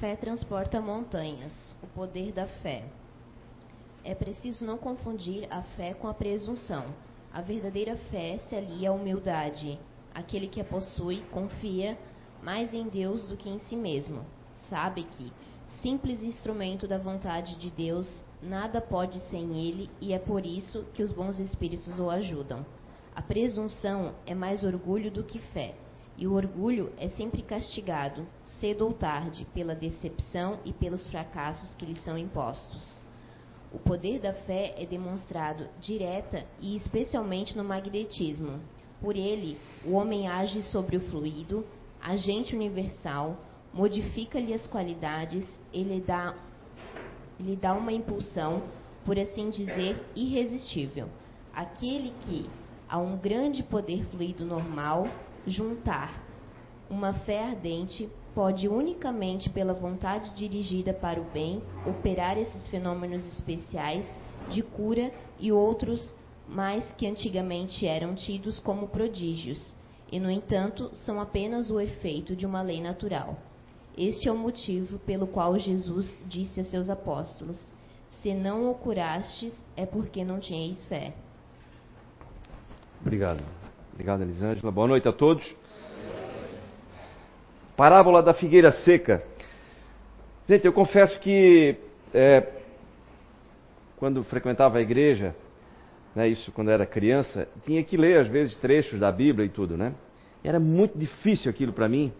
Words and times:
fé 0.00 0.16
transporta 0.16 0.80
montanhas. 0.80 1.52
O 1.82 1.86
poder 1.86 2.32
da 2.32 2.46
fé. 2.46 2.84
É 4.04 4.14
preciso 4.14 4.64
não 4.64 4.76
confundir 4.78 5.46
a 5.50 5.62
fé 5.62 5.94
com 5.94 6.08
a 6.08 6.14
presunção. 6.14 6.86
A 7.32 7.40
verdadeira 7.40 7.96
fé 8.10 8.38
se 8.48 8.56
alia 8.56 8.90
à 8.90 8.92
humildade. 8.92 9.78
Aquele 10.14 10.48
que 10.48 10.60
a 10.60 10.64
possui 10.64 11.22
confia 11.30 11.96
mais 12.42 12.74
em 12.74 12.88
Deus 12.88 13.28
do 13.28 13.36
que 13.36 13.48
em 13.48 13.58
si 13.60 13.76
mesmo. 13.76 14.24
Sabe 14.68 15.04
que, 15.04 15.32
simples 15.80 16.22
instrumento 16.22 16.88
da 16.88 16.98
vontade 16.98 17.56
de 17.56 17.70
Deus, 17.70 18.08
nada 18.42 18.80
pode 18.80 19.20
sem 19.30 19.56
ele 19.66 19.88
e 20.00 20.12
é 20.12 20.18
por 20.18 20.44
isso 20.44 20.84
que 20.92 21.02
os 21.02 21.12
bons 21.12 21.38
espíritos 21.38 21.98
o 21.98 22.10
ajudam. 22.10 22.66
A 23.14 23.22
presunção 23.22 24.14
é 24.26 24.34
mais 24.34 24.64
orgulho 24.64 25.10
do 25.10 25.22
que 25.22 25.38
fé, 25.38 25.74
e 26.16 26.26
o 26.26 26.34
orgulho 26.34 26.92
é 26.98 27.08
sempre 27.08 27.42
castigado, 27.42 28.26
cedo 28.60 28.86
ou 28.86 28.92
tarde, 28.92 29.46
pela 29.54 29.74
decepção 29.74 30.58
e 30.64 30.72
pelos 30.72 31.08
fracassos 31.08 31.74
que 31.74 31.86
lhe 31.86 31.96
são 31.96 32.18
impostos. 32.18 33.02
O 33.72 33.78
poder 33.78 34.20
da 34.20 34.34
fé 34.34 34.74
é 34.76 34.84
demonstrado 34.84 35.66
direta 35.80 36.44
e 36.60 36.76
especialmente 36.76 37.56
no 37.56 37.64
magnetismo. 37.64 38.60
Por 39.00 39.16
ele, 39.16 39.58
o 39.84 39.92
homem 39.92 40.28
age 40.28 40.62
sobre 40.64 40.96
o 40.96 41.00
fluido, 41.08 41.64
agente 42.00 42.54
universal, 42.54 43.36
modifica-lhe 43.72 44.52
as 44.52 44.66
qualidades, 44.66 45.44
ele 45.72 46.00
dá, 46.00 46.34
lhe 47.40 47.56
dá 47.56 47.72
uma 47.72 47.92
impulsão, 47.92 48.62
por 49.04 49.18
assim 49.18 49.48
dizer, 49.48 49.98
irresistível. 50.14 51.08
Aquele 51.52 52.12
que, 52.20 52.48
a 52.88 52.98
um 52.98 53.16
grande 53.16 53.62
poder 53.62 54.04
fluido 54.06 54.44
normal, 54.44 55.08
juntar 55.46 56.22
uma 56.88 57.12
fé 57.12 57.42
ardente, 57.42 58.08
pode 58.34 58.68
unicamente 58.68 59.48
pela 59.48 59.72
vontade 59.72 60.30
dirigida 60.34 60.92
para 60.92 61.20
o 61.20 61.24
bem 61.24 61.62
operar 61.86 62.36
esses 62.36 62.66
fenômenos 62.68 63.26
especiais 63.26 64.06
de 64.50 64.62
cura 64.62 65.10
e 65.40 65.50
outros 65.50 66.14
mais 66.46 66.84
que 66.92 67.06
antigamente 67.06 67.86
eram 67.86 68.14
tidos 68.14 68.58
como 68.60 68.88
prodígios, 68.88 69.74
e 70.10 70.20
no 70.20 70.30
entanto 70.30 70.90
são 70.94 71.18
apenas 71.20 71.70
o 71.70 71.80
efeito 71.80 72.36
de 72.36 72.44
uma 72.44 72.60
lei 72.60 72.82
natural. 72.82 73.38
Este 73.96 74.28
é 74.28 74.32
o 74.32 74.36
motivo 74.36 74.98
pelo 75.00 75.26
qual 75.26 75.58
Jesus 75.58 76.18
disse 76.26 76.60
a 76.60 76.64
seus 76.64 76.90
apóstolos: 76.90 77.60
Se 78.20 78.34
não 78.34 78.70
o 78.70 78.74
curastes, 78.74 79.54
é 79.76 79.86
porque 79.86 80.24
não 80.24 80.38
tinhais 80.38 80.84
fé. 80.84 81.14
Obrigado. 83.00 83.42
Obrigado, 83.92 84.22
Elisângela. 84.22 84.72
Boa 84.72 84.88
noite 84.88 85.06
a 85.06 85.12
todos. 85.12 85.44
Parábola 87.76 88.22
da 88.22 88.32
figueira 88.32 88.72
seca. 88.72 89.22
Gente, 90.48 90.66
eu 90.66 90.72
confesso 90.72 91.20
que 91.20 91.76
é, 92.12 92.46
quando 93.98 94.24
frequentava 94.24 94.78
a 94.78 94.80
igreja, 94.80 95.34
né, 96.14 96.26
isso 96.26 96.50
quando 96.52 96.70
era 96.70 96.86
criança, 96.86 97.46
tinha 97.64 97.82
que 97.84 97.96
ler 97.96 98.20
às 98.20 98.28
vezes 98.28 98.56
trechos 98.56 98.98
da 98.98 99.12
Bíblia 99.12 99.46
e 99.46 99.50
tudo, 99.50 99.76
né? 99.76 99.92
Era 100.42 100.58
muito 100.58 100.98
difícil 100.98 101.50
aquilo 101.50 101.72
para 101.72 101.88
mim, 101.88 102.12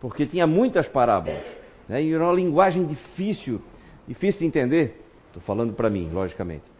porque 0.00 0.26
tinha 0.26 0.46
muitas 0.46 0.86
parábolas, 0.86 1.42
né, 1.88 2.02
e 2.02 2.12
era 2.12 2.22
uma 2.22 2.32
linguagem 2.34 2.86
difícil, 2.86 3.60
difícil 4.06 4.40
de 4.40 4.46
entender. 4.46 5.02
Estou 5.28 5.42
falando 5.42 5.72
para 5.72 5.90
mim, 5.90 6.10
logicamente. 6.12 6.73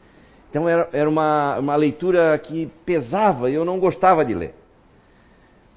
Então 0.54 0.68
era, 0.68 0.88
era 0.92 1.10
uma, 1.10 1.58
uma 1.58 1.74
leitura 1.74 2.38
que 2.38 2.70
pesava 2.86 3.50
e 3.50 3.54
eu 3.54 3.64
não 3.64 3.80
gostava 3.80 4.24
de 4.24 4.32
ler. 4.32 4.54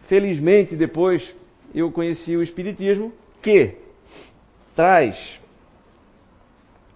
Felizmente, 0.08 0.76
depois 0.76 1.34
eu 1.74 1.92
conheci 1.92 2.38
o 2.38 2.44
Espiritismo, 2.44 3.12
que 3.42 3.76
traz 4.76 5.40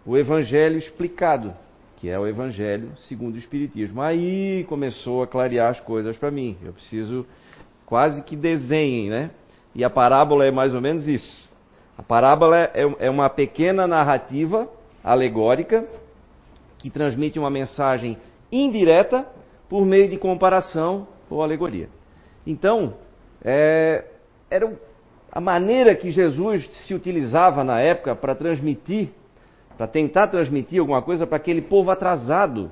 o 0.05 0.15
Evangelho 0.15 0.77
explicado, 0.77 1.55
que 1.97 2.07
é 2.07 2.19
o 2.19 2.27
Evangelho 2.27 2.91
segundo 3.07 3.33
o 3.33 3.39
Espiritismo. 3.39 3.99
Aí 3.99 4.63
começou 4.69 5.23
a 5.23 5.27
clarear 5.27 5.71
as 5.71 5.79
coisas 5.79 6.15
para 6.15 6.29
mim. 6.29 6.55
Eu 6.63 6.73
preciso 6.73 7.25
quase 7.83 8.21
que 8.21 8.35
desenhem, 8.35 9.09
né? 9.09 9.31
E 9.73 9.83
a 9.83 9.89
parábola 9.89 10.45
é 10.45 10.51
mais 10.51 10.75
ou 10.75 10.81
menos 10.81 11.07
isso. 11.07 11.49
A 11.97 12.03
parábola 12.03 12.59
é, 12.59 12.95
é 12.99 13.09
uma 13.09 13.27
pequena 13.27 13.87
narrativa 13.87 14.69
alegórica 15.03 15.83
que 16.81 16.89
transmite 16.89 17.37
uma 17.37 17.49
mensagem 17.49 18.17
indireta 18.51 19.25
por 19.69 19.85
meio 19.85 20.09
de 20.09 20.17
comparação 20.17 21.07
ou 21.29 21.41
alegoria. 21.41 21.87
Então, 22.45 22.95
é, 23.43 24.03
era 24.49 24.73
a 25.31 25.39
maneira 25.39 25.95
que 25.95 26.11
Jesus 26.11 26.67
se 26.85 26.93
utilizava 26.93 27.63
na 27.63 27.79
época 27.79 28.15
para 28.15 28.35
transmitir, 28.35 29.09
para 29.77 29.87
tentar 29.87 30.27
transmitir 30.27 30.79
alguma 30.79 31.01
coisa 31.01 31.25
para 31.25 31.37
aquele 31.37 31.61
povo 31.61 31.91
atrasado. 31.91 32.71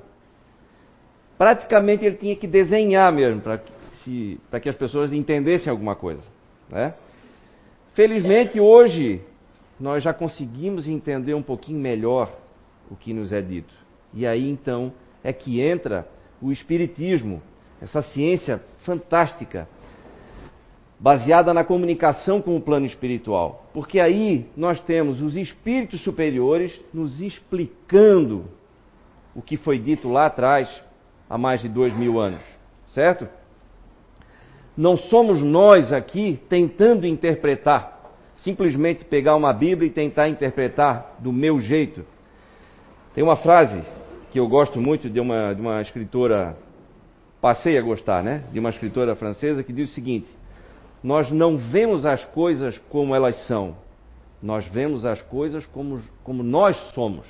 Praticamente 1.38 2.04
ele 2.04 2.16
tinha 2.16 2.36
que 2.36 2.46
desenhar 2.46 3.10
mesmo 3.12 3.40
para 3.40 3.58
que, 4.04 4.38
que 4.60 4.68
as 4.68 4.76
pessoas 4.76 5.12
entendessem 5.12 5.70
alguma 5.70 5.94
coisa. 5.96 6.22
Né? 6.68 6.92
Felizmente 7.94 8.60
hoje 8.60 9.22
nós 9.78 10.02
já 10.02 10.12
conseguimos 10.12 10.86
entender 10.86 11.32
um 11.32 11.42
pouquinho 11.42 11.80
melhor 11.80 12.30
o 12.90 12.96
que 12.96 13.14
nos 13.14 13.32
é 13.32 13.40
dito. 13.40 13.79
E 14.12 14.26
aí 14.26 14.48
então 14.48 14.92
é 15.22 15.32
que 15.32 15.60
entra 15.60 16.06
o 16.40 16.50
Espiritismo, 16.50 17.42
essa 17.80 18.02
ciência 18.02 18.62
fantástica 18.84 19.68
baseada 21.00 21.54
na 21.54 21.64
comunicação 21.64 22.42
com 22.42 22.54
o 22.56 22.60
plano 22.60 22.84
espiritual. 22.84 23.64
Porque 23.72 23.98
aí 23.98 24.46
nós 24.54 24.80
temos 24.82 25.22
os 25.22 25.34
espíritos 25.34 26.02
superiores 26.02 26.78
nos 26.92 27.22
explicando 27.22 28.44
o 29.34 29.40
que 29.40 29.56
foi 29.56 29.78
dito 29.78 30.08
lá 30.08 30.26
atrás, 30.26 30.68
há 31.28 31.38
mais 31.38 31.62
de 31.62 31.68
dois 31.68 31.96
mil 31.96 32.18
anos, 32.20 32.42
certo? 32.88 33.26
Não 34.76 34.96
somos 34.96 35.42
nós 35.42 35.92
aqui 35.92 36.38
tentando 36.48 37.06
interpretar, 37.06 38.12
simplesmente 38.36 39.04
pegar 39.04 39.36
uma 39.36 39.52
Bíblia 39.52 39.88
e 39.88 39.92
tentar 39.92 40.28
interpretar 40.28 41.16
do 41.18 41.32
meu 41.32 41.60
jeito. 41.60 42.04
Tem 43.14 43.24
uma 43.24 43.36
frase 43.36 43.82
que 44.30 44.38
eu 44.38 44.48
gosto 44.48 44.80
muito 44.80 45.10
de 45.10 45.18
uma, 45.18 45.52
de 45.52 45.60
uma 45.60 45.82
escritora, 45.82 46.56
passei 47.40 47.76
a 47.76 47.82
gostar, 47.82 48.22
né? 48.22 48.44
De 48.52 48.60
uma 48.60 48.70
escritora 48.70 49.16
francesa 49.16 49.64
que 49.64 49.72
diz 49.72 49.90
o 49.90 49.94
seguinte: 49.94 50.28
nós 51.02 51.30
não 51.30 51.58
vemos 51.58 52.06
as 52.06 52.24
coisas 52.26 52.78
como 52.88 53.14
elas 53.14 53.36
são, 53.46 53.76
nós 54.40 54.66
vemos 54.66 55.04
as 55.04 55.20
coisas 55.22 55.66
como, 55.66 56.00
como 56.22 56.42
nós 56.42 56.76
somos. 56.94 57.26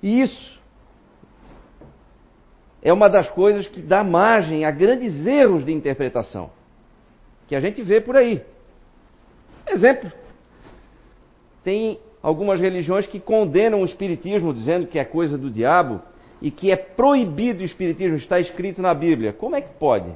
E 0.00 0.20
isso 0.20 0.60
é 2.82 2.92
uma 2.92 3.08
das 3.08 3.28
coisas 3.30 3.66
que 3.66 3.82
dá 3.82 4.04
margem 4.04 4.64
a 4.64 4.70
grandes 4.70 5.26
erros 5.26 5.64
de 5.64 5.72
interpretação, 5.72 6.50
que 7.48 7.56
a 7.56 7.60
gente 7.60 7.82
vê 7.82 8.00
por 8.00 8.16
aí. 8.16 8.44
Exemplo: 9.66 10.12
tem 11.64 11.98
algumas 12.24 12.58
religiões 12.58 13.06
que 13.06 13.20
condenam 13.20 13.82
o 13.82 13.84
espiritismo, 13.84 14.54
dizendo 14.54 14.86
que 14.86 14.98
é 14.98 15.04
coisa 15.04 15.36
do 15.36 15.50
diabo 15.50 16.00
e 16.40 16.50
que 16.50 16.70
é 16.70 16.76
proibido 16.76 17.60
o 17.60 17.64
espiritismo, 17.66 18.16
está 18.16 18.40
escrito 18.40 18.80
na 18.80 18.94
Bíblia. 18.94 19.34
Como 19.34 19.54
é 19.54 19.60
que 19.60 19.74
pode? 19.74 20.10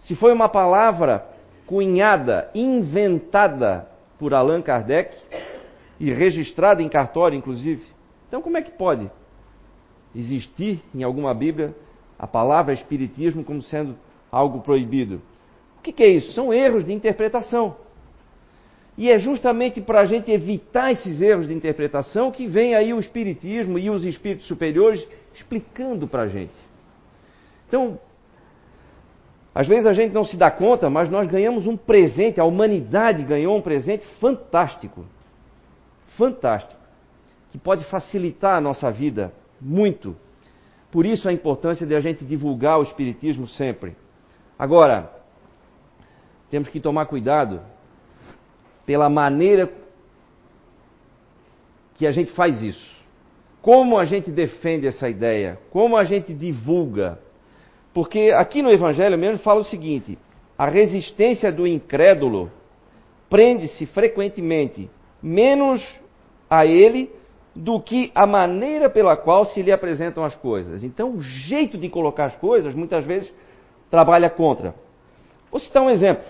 Se 0.00 0.16
foi 0.16 0.32
uma 0.32 0.48
palavra 0.48 1.24
cunhada, 1.64 2.50
inventada 2.52 3.88
por 4.18 4.34
Allan 4.34 4.60
Kardec 4.60 5.16
e 6.00 6.12
registrada 6.12 6.82
em 6.82 6.88
cartório, 6.88 7.38
inclusive, 7.38 7.84
então 8.26 8.42
como 8.42 8.56
é 8.56 8.62
que 8.62 8.72
pode 8.72 9.08
existir 10.12 10.82
em 10.92 11.04
alguma 11.04 11.32
Bíblia 11.32 11.72
a 12.18 12.26
palavra 12.26 12.74
Espiritismo 12.74 13.44
como 13.44 13.62
sendo 13.62 13.94
algo 14.30 14.60
proibido? 14.60 15.22
O 15.78 15.82
que, 15.82 16.02
é 16.02 16.08
isso? 16.08 16.32
São 16.32 16.52
erros 16.52 16.84
de 16.84 16.92
interpretação. 16.92 17.76
E 18.96 19.10
é 19.10 19.18
justamente 19.18 19.80
para 19.80 20.00
a 20.00 20.04
gente 20.04 20.30
evitar 20.30 20.92
esses 20.92 21.20
erros 21.20 21.48
de 21.48 21.54
interpretação 21.54 22.30
que 22.30 22.46
vem 22.46 22.74
aí 22.74 22.94
o 22.94 23.00
Espiritismo 23.00 23.78
e 23.78 23.90
os 23.90 24.04
espíritos 24.04 24.46
superiores 24.46 25.04
explicando 25.34 26.06
para 26.06 26.22
a 26.22 26.28
gente. 26.28 26.54
Então, 27.66 27.98
às 29.52 29.66
vezes 29.66 29.86
a 29.86 29.92
gente 29.92 30.12
não 30.12 30.24
se 30.24 30.36
dá 30.36 30.50
conta, 30.50 30.88
mas 30.88 31.10
nós 31.10 31.26
ganhamos 31.26 31.66
um 31.66 31.76
presente, 31.76 32.40
a 32.40 32.44
humanidade 32.44 33.24
ganhou 33.24 33.56
um 33.56 33.62
presente 33.62 34.04
fantástico. 34.20 35.04
Fantástico. 36.16 36.80
Que 37.50 37.58
pode 37.58 37.84
facilitar 37.86 38.56
a 38.56 38.60
nossa 38.60 38.90
vida 38.92 39.32
muito. 39.60 40.16
Por 40.90 41.04
isso 41.04 41.28
a 41.28 41.32
importância 41.32 41.84
de 41.84 41.94
a 41.94 42.00
gente 42.00 42.24
divulgar 42.24 42.78
o 42.78 42.82
Espiritismo 42.84 43.48
sempre. 43.48 43.96
Agora, 44.56 45.10
temos 46.48 46.68
que 46.68 46.78
tomar 46.78 47.06
cuidado 47.06 47.60
pela 48.86 49.08
maneira 49.08 49.70
que 51.94 52.06
a 52.06 52.10
gente 52.10 52.32
faz 52.32 52.62
isso. 52.62 52.94
Como 53.62 53.98
a 53.98 54.04
gente 54.04 54.30
defende 54.30 54.86
essa 54.86 55.08
ideia, 55.08 55.58
como 55.70 55.96
a 55.96 56.04
gente 56.04 56.34
divulga 56.34 57.18
porque 57.94 58.32
aqui 58.36 58.60
no 58.60 58.72
Evangelho 58.72 59.16
mesmo 59.16 59.38
fala 59.38 59.60
o 59.60 59.64
seguinte: 59.64 60.18
a 60.58 60.66
resistência 60.66 61.52
do 61.52 61.64
incrédulo 61.64 62.50
prende-se 63.30 63.86
frequentemente 63.86 64.90
menos 65.22 65.80
a 66.50 66.66
ele 66.66 67.10
do 67.54 67.80
que 67.80 68.10
a 68.14 68.26
maneira 68.26 68.90
pela 68.90 69.16
qual 69.16 69.44
se 69.46 69.62
lhe 69.62 69.70
apresentam 69.70 70.24
as 70.24 70.34
coisas. 70.34 70.82
Então, 70.82 71.14
o 71.14 71.22
jeito 71.22 71.78
de 71.78 71.88
colocar 71.88 72.26
as 72.26 72.36
coisas, 72.36 72.74
muitas 72.74 73.04
vezes, 73.04 73.32
trabalha 73.88 74.28
contra. 74.28 74.74
Vou 75.52 75.60
citar 75.60 75.80
um 75.80 75.88
exemplo, 75.88 76.24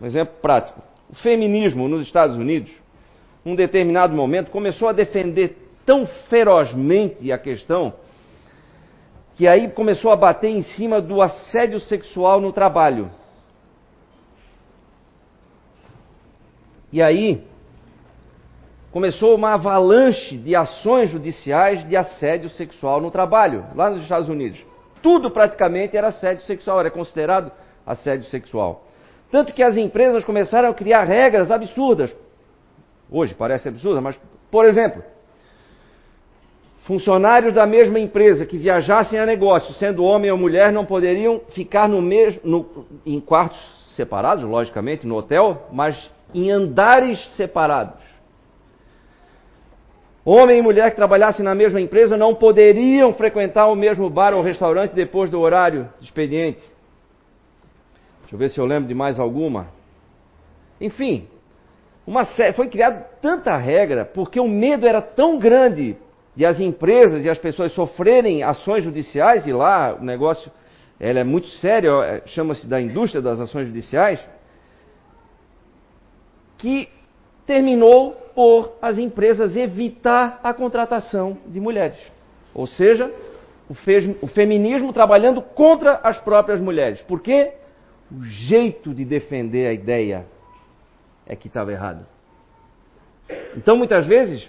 um 0.00 0.06
exemplo 0.06 0.34
prático. 0.42 0.82
O 1.10 1.14
feminismo 1.14 1.88
nos 1.88 2.06
Estados 2.06 2.36
Unidos, 2.36 2.70
num 3.44 3.54
determinado 3.54 4.14
momento, 4.14 4.50
começou 4.50 4.88
a 4.88 4.92
defender 4.92 5.56
tão 5.86 6.06
ferozmente 6.28 7.32
a 7.32 7.38
questão 7.38 7.94
que 9.34 9.46
aí 9.46 9.70
começou 9.70 10.10
a 10.10 10.16
bater 10.16 10.50
em 10.50 10.62
cima 10.62 11.00
do 11.00 11.22
assédio 11.22 11.78
sexual 11.78 12.40
no 12.40 12.52
trabalho. 12.52 13.08
E 16.92 17.00
aí 17.00 17.44
começou 18.90 19.36
uma 19.36 19.54
avalanche 19.54 20.36
de 20.36 20.56
ações 20.56 21.10
judiciais 21.10 21.88
de 21.88 21.96
assédio 21.96 22.50
sexual 22.50 23.00
no 23.00 23.12
trabalho, 23.12 23.64
lá 23.76 23.90
nos 23.90 24.02
Estados 24.02 24.28
Unidos. 24.28 24.60
Tudo 25.00 25.30
praticamente 25.30 25.96
era 25.96 26.08
assédio 26.08 26.42
sexual, 26.44 26.80
era 26.80 26.90
considerado 26.90 27.52
assédio 27.86 28.28
sexual. 28.30 28.87
Tanto 29.30 29.52
que 29.52 29.62
as 29.62 29.76
empresas 29.76 30.24
começaram 30.24 30.70
a 30.70 30.74
criar 30.74 31.04
regras 31.04 31.50
absurdas. 31.50 32.14
Hoje 33.10 33.34
parece 33.34 33.68
absurda, 33.68 34.00
mas, 34.00 34.18
por 34.50 34.64
exemplo, 34.64 35.02
funcionários 36.84 37.52
da 37.52 37.66
mesma 37.66 37.98
empresa 37.98 38.46
que 38.46 38.56
viajassem 38.56 39.18
a 39.18 39.26
negócio, 39.26 39.74
sendo 39.74 40.04
homem 40.04 40.30
ou 40.30 40.38
mulher, 40.38 40.72
não 40.72 40.86
poderiam 40.86 41.40
ficar 41.50 41.88
no 41.88 42.00
mesmo, 42.00 42.40
no, 42.44 42.86
em 43.04 43.20
quartos 43.20 43.60
separados, 43.94 44.44
logicamente, 44.44 45.06
no 45.06 45.16
hotel, 45.16 45.66
mas 45.70 46.10
em 46.34 46.50
andares 46.50 47.18
separados. 47.36 48.08
Homem 50.24 50.58
e 50.58 50.62
mulher 50.62 50.90
que 50.90 50.96
trabalhassem 50.96 51.44
na 51.44 51.54
mesma 51.54 51.80
empresa 51.80 52.16
não 52.16 52.34
poderiam 52.34 53.12
frequentar 53.14 53.66
o 53.68 53.74
mesmo 53.74 54.10
bar 54.10 54.34
ou 54.34 54.42
restaurante 54.42 54.92
depois 54.92 55.30
do 55.30 55.40
horário 55.40 55.88
de 55.98 56.06
expediente. 56.06 56.60
Deixa 58.28 58.34
eu 58.34 58.38
ver 58.38 58.50
se 58.50 58.58
eu 58.60 58.66
lembro 58.66 58.86
de 58.86 58.94
mais 58.94 59.18
alguma. 59.18 59.68
Enfim, 60.78 61.26
uma 62.06 62.26
foi 62.54 62.68
criada 62.68 63.06
tanta 63.22 63.56
regra 63.56 64.04
porque 64.04 64.38
o 64.38 64.46
medo 64.46 64.86
era 64.86 65.00
tão 65.00 65.38
grande 65.38 65.96
de 66.36 66.44
as 66.44 66.60
empresas 66.60 67.24
e 67.24 67.30
as 67.30 67.38
pessoas 67.38 67.72
sofrerem 67.72 68.42
ações 68.42 68.84
judiciais 68.84 69.46
e 69.46 69.52
lá 69.52 69.96
o 69.98 70.04
negócio 70.04 70.52
ela 71.00 71.20
é 71.20 71.24
muito 71.24 71.48
sério, 71.48 72.02
é, 72.02 72.22
chama-se 72.26 72.66
da 72.66 72.78
indústria 72.80 73.22
das 73.22 73.40
ações 73.40 73.68
judiciais, 73.68 74.20
que 76.58 76.88
terminou 77.46 78.12
por 78.34 78.74
as 78.82 78.98
empresas 78.98 79.56
evitar 79.56 80.38
a 80.42 80.52
contratação 80.52 81.38
de 81.46 81.58
mulheres. 81.60 81.98
Ou 82.52 82.66
seja, 82.66 83.10
o 84.20 84.26
feminismo 84.26 84.92
trabalhando 84.92 85.40
contra 85.40 86.00
as 86.02 86.18
próprias 86.18 86.60
mulheres. 86.60 87.00
Por 87.02 87.20
quê? 87.20 87.52
O 88.10 88.22
jeito 88.22 88.94
de 88.94 89.04
defender 89.04 89.66
a 89.66 89.72
ideia 89.72 90.26
é 91.26 91.36
que 91.36 91.48
estava 91.48 91.72
errado. 91.72 92.06
Então, 93.56 93.76
muitas 93.76 94.06
vezes, 94.06 94.48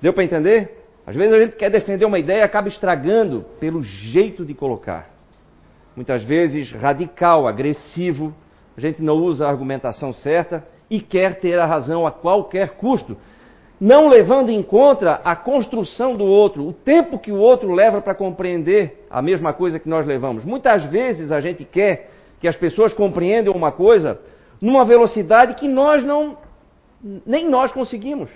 deu 0.00 0.12
para 0.12 0.24
entender? 0.24 0.82
Às 1.06 1.14
vezes 1.14 1.34
a 1.34 1.40
gente 1.40 1.56
quer 1.56 1.70
defender 1.70 2.04
uma 2.04 2.18
ideia 2.18 2.38
e 2.38 2.42
acaba 2.42 2.68
estragando 2.68 3.44
pelo 3.60 3.82
jeito 3.82 4.44
de 4.44 4.54
colocar. 4.54 5.10
Muitas 5.94 6.22
vezes 6.22 6.72
radical, 6.72 7.46
agressivo, 7.46 8.34
a 8.76 8.80
gente 8.80 9.02
não 9.02 9.14
usa 9.16 9.46
a 9.46 9.50
argumentação 9.50 10.12
certa 10.12 10.66
e 10.88 11.00
quer 11.00 11.40
ter 11.40 11.58
a 11.58 11.66
razão 11.66 12.06
a 12.06 12.10
qualquer 12.10 12.70
custo, 12.76 13.16
não 13.78 14.08
levando 14.08 14.48
em 14.48 14.62
conta 14.62 15.20
a 15.24 15.34
construção 15.34 16.16
do 16.16 16.24
outro, 16.24 16.66
o 16.66 16.72
tempo 16.72 17.18
que 17.18 17.32
o 17.32 17.36
outro 17.36 17.72
leva 17.72 18.00
para 18.00 18.14
compreender 18.14 19.04
a 19.10 19.20
mesma 19.20 19.52
coisa 19.52 19.78
que 19.78 19.88
nós 19.88 20.06
levamos. 20.06 20.44
Muitas 20.44 20.84
vezes 20.84 21.32
a 21.32 21.40
gente 21.40 21.64
quer 21.64 22.11
que 22.42 22.48
as 22.48 22.56
pessoas 22.56 22.92
compreendam 22.92 23.54
uma 23.54 23.70
coisa 23.70 24.20
numa 24.60 24.84
velocidade 24.84 25.54
que 25.54 25.68
nós 25.68 26.04
não, 26.04 26.36
nem 27.24 27.48
nós 27.48 27.70
conseguimos. 27.70 28.28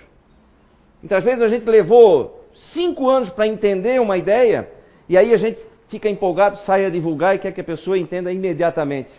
Muitas 1.01 1.25
vezes 1.25 1.41
a 1.41 1.49
gente 1.49 1.65
levou 1.65 2.47
cinco 2.73 3.09
anos 3.09 3.29
para 3.29 3.45
entender 3.45 3.99
uma 3.99 4.17
ideia 4.17 4.71
e 5.09 5.17
aí 5.17 5.33
a 5.33 5.37
gente 5.37 5.59
fica 5.89 6.07
empolgado, 6.07 6.55
sai 6.59 6.85
a 6.85 6.89
divulgar 6.89 7.35
e 7.35 7.39
quer 7.39 7.51
que 7.51 7.59
a 7.59 7.65
pessoa 7.65 7.97
entenda 7.97 8.31
imediatamente. 8.31 9.11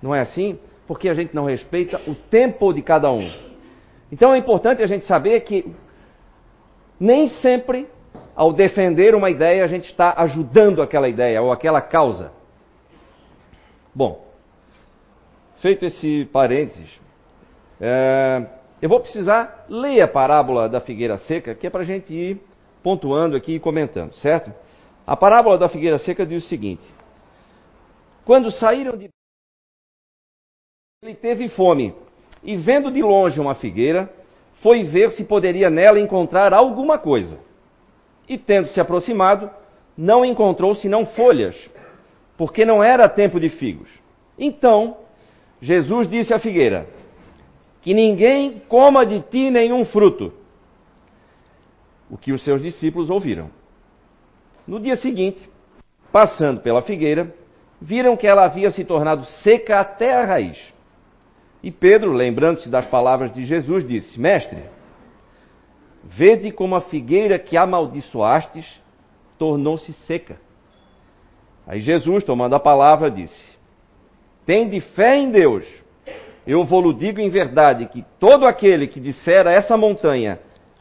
Não 0.00 0.14
é 0.14 0.20
assim? 0.20 0.58
Porque 0.86 1.06
a 1.06 1.14
gente 1.14 1.34
não 1.34 1.44
respeita 1.44 2.00
o 2.06 2.14
tempo 2.14 2.72
de 2.72 2.80
cada 2.80 3.12
um. 3.12 3.30
Então 4.10 4.34
é 4.34 4.38
importante 4.38 4.82
a 4.82 4.86
gente 4.86 5.04
saber 5.04 5.40
que 5.42 5.70
nem 6.98 7.28
sempre, 7.42 7.86
ao 8.34 8.50
defender 8.50 9.14
uma 9.14 9.28
ideia, 9.28 9.62
a 9.62 9.68
gente 9.68 9.90
está 9.90 10.14
ajudando 10.16 10.80
aquela 10.80 11.06
ideia 11.06 11.42
ou 11.42 11.52
aquela 11.52 11.82
causa. 11.82 12.37
Bom, 13.94 14.26
feito 15.60 15.84
esse 15.84 16.26
parênteses, 16.26 17.00
é, 17.80 18.46
eu 18.80 18.88
vou 18.88 19.00
precisar 19.00 19.66
ler 19.68 20.00
a 20.00 20.08
parábola 20.08 20.68
da 20.68 20.80
figueira 20.80 21.18
seca, 21.18 21.54
que 21.54 21.66
é 21.66 21.70
para 21.70 21.80
a 21.82 21.84
gente 21.84 22.12
ir 22.12 22.40
pontuando 22.82 23.36
aqui 23.36 23.54
e 23.54 23.60
comentando, 23.60 24.14
certo? 24.14 24.52
A 25.06 25.16
parábola 25.16 25.58
da 25.58 25.68
figueira 25.68 25.98
seca 25.98 26.26
diz 26.26 26.44
o 26.44 26.48
seguinte: 26.48 26.82
Quando 28.24 28.50
saíram 28.50 28.96
de. 28.96 29.08
Ele 31.02 31.14
teve 31.14 31.48
fome, 31.48 31.94
e 32.42 32.56
vendo 32.56 32.90
de 32.90 33.02
longe 33.02 33.40
uma 33.40 33.54
figueira, 33.54 34.12
foi 34.62 34.82
ver 34.84 35.10
se 35.12 35.24
poderia 35.24 35.70
nela 35.70 35.98
encontrar 35.98 36.52
alguma 36.52 36.98
coisa. 36.98 37.38
E 38.28 38.36
tendo 38.36 38.68
se 38.68 38.80
aproximado, 38.80 39.50
não 39.96 40.24
encontrou 40.24 40.74
senão 40.74 41.06
folhas, 41.06 41.56
porque 42.38 42.64
não 42.64 42.82
era 42.82 43.08
tempo 43.08 43.40
de 43.40 43.50
figos. 43.50 43.90
Então, 44.38 44.96
Jesus 45.60 46.08
disse 46.08 46.32
à 46.32 46.38
figueira: 46.38 46.88
Que 47.82 47.92
ninguém 47.92 48.62
coma 48.68 49.04
de 49.04 49.20
ti 49.20 49.50
nenhum 49.50 49.84
fruto. 49.84 50.32
O 52.08 52.16
que 52.16 52.32
os 52.32 52.42
seus 52.42 52.62
discípulos 52.62 53.10
ouviram. 53.10 53.50
No 54.66 54.78
dia 54.78 54.96
seguinte, 54.96 55.50
passando 56.12 56.60
pela 56.60 56.80
figueira, 56.80 57.34
viram 57.80 58.16
que 58.16 58.26
ela 58.26 58.44
havia 58.44 58.70
se 58.70 58.84
tornado 58.84 59.24
seca 59.42 59.80
até 59.80 60.14
a 60.14 60.24
raiz. 60.24 60.58
E 61.60 61.72
Pedro, 61.72 62.12
lembrando-se 62.12 62.68
das 62.68 62.86
palavras 62.86 63.32
de 63.32 63.44
Jesus, 63.44 63.86
disse: 63.86 64.18
Mestre, 64.18 64.62
vede 66.04 66.52
como 66.52 66.76
a 66.76 66.82
figueira 66.82 67.36
que 67.36 67.56
amaldiçoastes 67.56 68.80
tornou-se 69.36 69.92
seca. 69.92 70.47
Aí 71.68 71.80
Jesus, 71.80 72.24
tomando 72.24 72.54
a 72.54 72.60
palavra, 72.60 73.10
disse: 73.10 73.58
Tende 74.46 74.80
fé 74.80 75.18
em 75.18 75.30
Deus. 75.30 75.66
Eu 76.46 76.64
vou-lhe 76.64 76.94
digo 76.94 77.20
em 77.20 77.28
verdade 77.28 77.84
que 77.86 78.02
todo 78.18 78.46
aquele 78.46 78.86
que 78.86 78.98
disser 78.98 79.46
a 79.46 79.52
essa 79.52 79.76
montanha, 79.76 80.40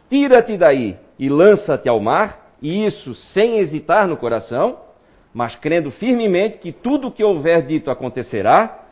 tira-te 0.10 0.58
daí 0.58 0.98
e 1.20 1.28
lança-te 1.28 1.90
ao 1.90 2.00
mar, 2.00 2.54
e 2.62 2.86
isso 2.86 3.14
sem 3.14 3.58
hesitar 3.58 4.08
no 4.08 4.16
coração, 4.16 4.80
mas 5.34 5.58
crendo 5.58 5.92
firmemente 5.92 6.58
que 6.58 6.72
tudo 6.72 7.10
o 7.10 7.12
que 7.12 7.22
houver 7.22 7.66
dito 7.66 7.92
acontecerá, 7.92 8.86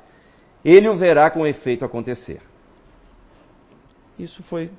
ele 0.66 0.90
o 0.90 0.98
verá 0.98 1.30
com 1.30 1.48
efeito 1.48 1.86
acontecer. 1.86 2.42
Isso 4.20 4.44
foi 4.44 4.70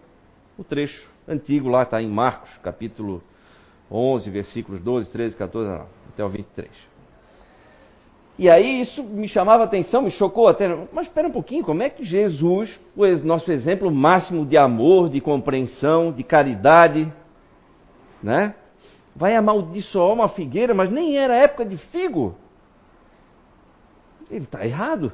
o 0.59 0.63
trecho 0.63 1.09
antigo, 1.27 1.71
lá 1.71 1.83
está 1.83 2.03
em 2.03 2.09
Marcos, 2.09 2.51
capítulo 2.63 3.23
11, 3.91 4.29
versículos 4.29 4.81
12, 4.83 5.11
13, 5.11 5.35
14, 5.35 5.83
até 6.11 6.23
o 6.23 6.29
23. 6.29 6.96
E 8.39 8.51
aí 8.51 8.83
isso 8.83 9.03
me 9.03 9.29
chamava 9.29 9.63
a 9.63 9.67
atenção, 9.67 10.03
me 10.03 10.11
chocou 10.11 10.47
até. 10.47 10.69
Mas 10.93 11.07
espera 11.07 11.29
um 11.29 11.33
pouquinho, 11.33 11.65
como 11.65 11.83
é 11.83 11.89
que 11.89 12.05
Jesus, 12.05 12.79
o 12.95 13.07
nosso 13.25 13.51
exemplo 13.51 13.91
máximo 13.91 14.45
de 14.45 14.59
amor, 14.59 15.09
de 15.09 15.21
compreensão, 15.21 16.13
de 16.13 16.23
caridade, 16.23 17.11
né? 18.23 18.55
Vai 19.15 19.35
amaldiçoar 19.35 20.13
uma 20.13 20.29
figueira, 20.29 20.75
mas 20.75 20.91
nem 20.91 21.17
era 21.17 21.35
época 21.35 21.65
de 21.65 21.79
figo. 21.79 22.35
Ele 24.31 24.45
está 24.45 24.67
errado, 24.67 25.13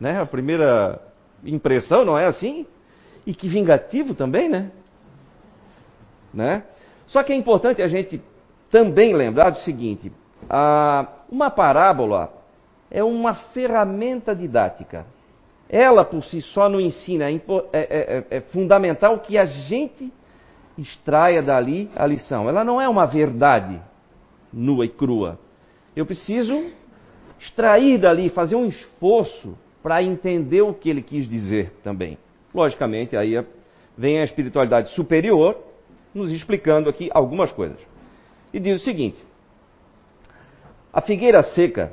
né? 0.00 0.20
A 0.20 0.24
primeira 0.24 1.00
impressão 1.44 2.04
não 2.04 2.18
é 2.18 2.24
assim? 2.24 2.66
E 3.26 3.34
que 3.34 3.48
vingativo 3.48 4.14
também, 4.14 4.48
né? 4.48 4.70
né? 6.32 6.64
Só 7.06 7.22
que 7.22 7.32
é 7.32 7.36
importante 7.36 7.82
a 7.82 7.88
gente 7.88 8.22
também 8.70 9.14
lembrar 9.14 9.50
do 9.50 9.58
seguinte: 9.58 10.12
uma 11.30 11.50
parábola 11.50 12.32
é 12.90 13.02
uma 13.02 13.34
ferramenta 13.34 14.34
didática. 14.34 15.06
Ela 15.68 16.04
por 16.04 16.24
si 16.24 16.40
só 16.40 16.68
não 16.68 16.80
ensina, 16.80 17.30
é, 17.30 17.34
é, 17.34 17.40
é, 17.72 18.24
é, 18.30 18.40
fundamental 18.40 19.18
que 19.18 19.36
a 19.36 19.44
gente 19.44 20.12
extraia 20.78 21.42
dali 21.42 21.90
a 21.96 22.06
lição. 22.06 22.48
Ela 22.48 22.62
não 22.62 22.80
é 22.80 22.88
uma 22.88 23.06
verdade 23.06 23.80
nua 24.52 24.84
e 24.84 24.88
crua. 24.88 25.38
Eu 25.94 26.06
preciso 26.06 26.70
extrair 27.40 27.98
dali, 27.98 28.28
fazer 28.28 28.54
um 28.54 28.66
esforço 28.66 29.56
para 29.82 30.02
entender 30.02 30.62
o 30.62 30.74
que 30.74 30.88
ele 30.88 31.02
quis 31.02 31.28
dizer 31.28 31.72
também. 31.82 32.18
Logicamente, 32.54 33.16
aí 33.16 33.44
vem 33.96 34.18
a 34.18 34.24
espiritualidade 34.24 34.90
superior 34.90 35.58
nos 36.14 36.30
explicando 36.30 36.88
aqui 36.88 37.10
algumas 37.12 37.52
coisas. 37.52 37.78
E 38.52 38.60
diz 38.60 38.80
o 38.80 38.84
seguinte: 38.84 39.22
a 40.92 41.00
figueira 41.00 41.42
seca 41.42 41.92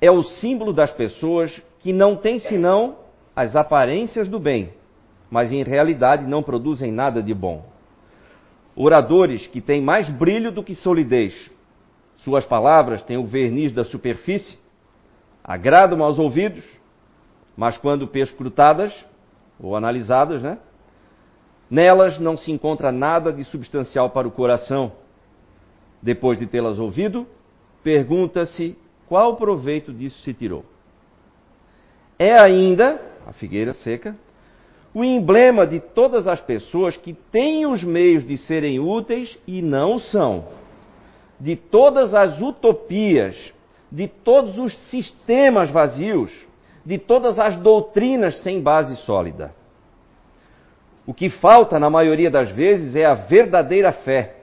é 0.00 0.10
o 0.10 0.22
símbolo 0.22 0.72
das 0.72 0.92
pessoas 0.92 1.62
que 1.80 1.92
não 1.92 2.16
têm 2.16 2.38
senão 2.38 2.96
as 3.34 3.56
aparências 3.56 4.28
do 4.28 4.38
bem, 4.38 4.72
mas 5.30 5.52
em 5.52 5.62
realidade 5.62 6.26
não 6.26 6.42
produzem 6.42 6.92
nada 6.92 7.22
de 7.22 7.34
bom. 7.34 7.64
Oradores 8.74 9.46
que 9.46 9.60
têm 9.60 9.80
mais 9.80 10.08
brilho 10.08 10.52
do 10.52 10.62
que 10.62 10.74
solidez. 10.74 11.50
Suas 12.16 12.44
palavras 12.44 13.02
têm 13.02 13.16
o 13.16 13.26
verniz 13.26 13.72
da 13.72 13.84
superfície, 13.84 14.58
agradam 15.42 16.02
aos 16.02 16.18
ouvidos, 16.18 16.64
mas 17.56 17.78
quando 17.78 18.06
perscrutadas 18.06 18.92
ou 19.58 19.76
analisadas, 19.76 20.42
né, 20.42 20.58
nelas 21.70 22.18
não 22.18 22.36
se 22.36 22.52
encontra 22.52 22.92
nada 22.92 23.32
de 23.32 23.44
substancial 23.44 24.10
para 24.10 24.28
o 24.28 24.30
coração. 24.30 24.92
Depois 26.02 26.38
de 26.38 26.46
tê-las 26.46 26.78
ouvido, 26.78 27.26
pergunta-se 27.82 28.76
qual 29.08 29.36
proveito 29.36 29.92
disso 29.92 30.20
se 30.22 30.34
tirou. 30.34 30.64
É 32.18 32.32
ainda, 32.38 33.00
a 33.26 33.32
figueira 33.32 33.74
seca, 33.74 34.16
o 34.94 35.04
emblema 35.04 35.66
de 35.66 35.78
todas 35.78 36.26
as 36.26 36.40
pessoas 36.40 36.96
que 36.96 37.12
têm 37.12 37.66
os 37.66 37.84
meios 37.84 38.26
de 38.26 38.38
serem 38.38 38.80
úteis 38.80 39.36
e 39.46 39.60
não 39.60 39.98
são, 39.98 40.46
de 41.38 41.54
todas 41.54 42.14
as 42.14 42.40
utopias, 42.40 43.52
de 43.92 44.08
todos 44.08 44.58
os 44.58 44.74
sistemas 44.88 45.70
vazios, 45.70 46.32
de 46.84 46.96
todas 46.96 47.38
as 47.38 47.56
doutrinas 47.56 48.42
sem 48.42 48.62
base 48.62 48.96
sólida. 48.98 49.54
O 51.06 51.12
que 51.12 51.28
falta, 51.28 51.78
na 51.78 51.90
maioria 51.90 52.30
das 52.30 52.50
vezes, 52.50 52.96
é 52.96 53.04
a 53.04 53.14
verdadeira 53.14 53.92
fé, 53.92 54.36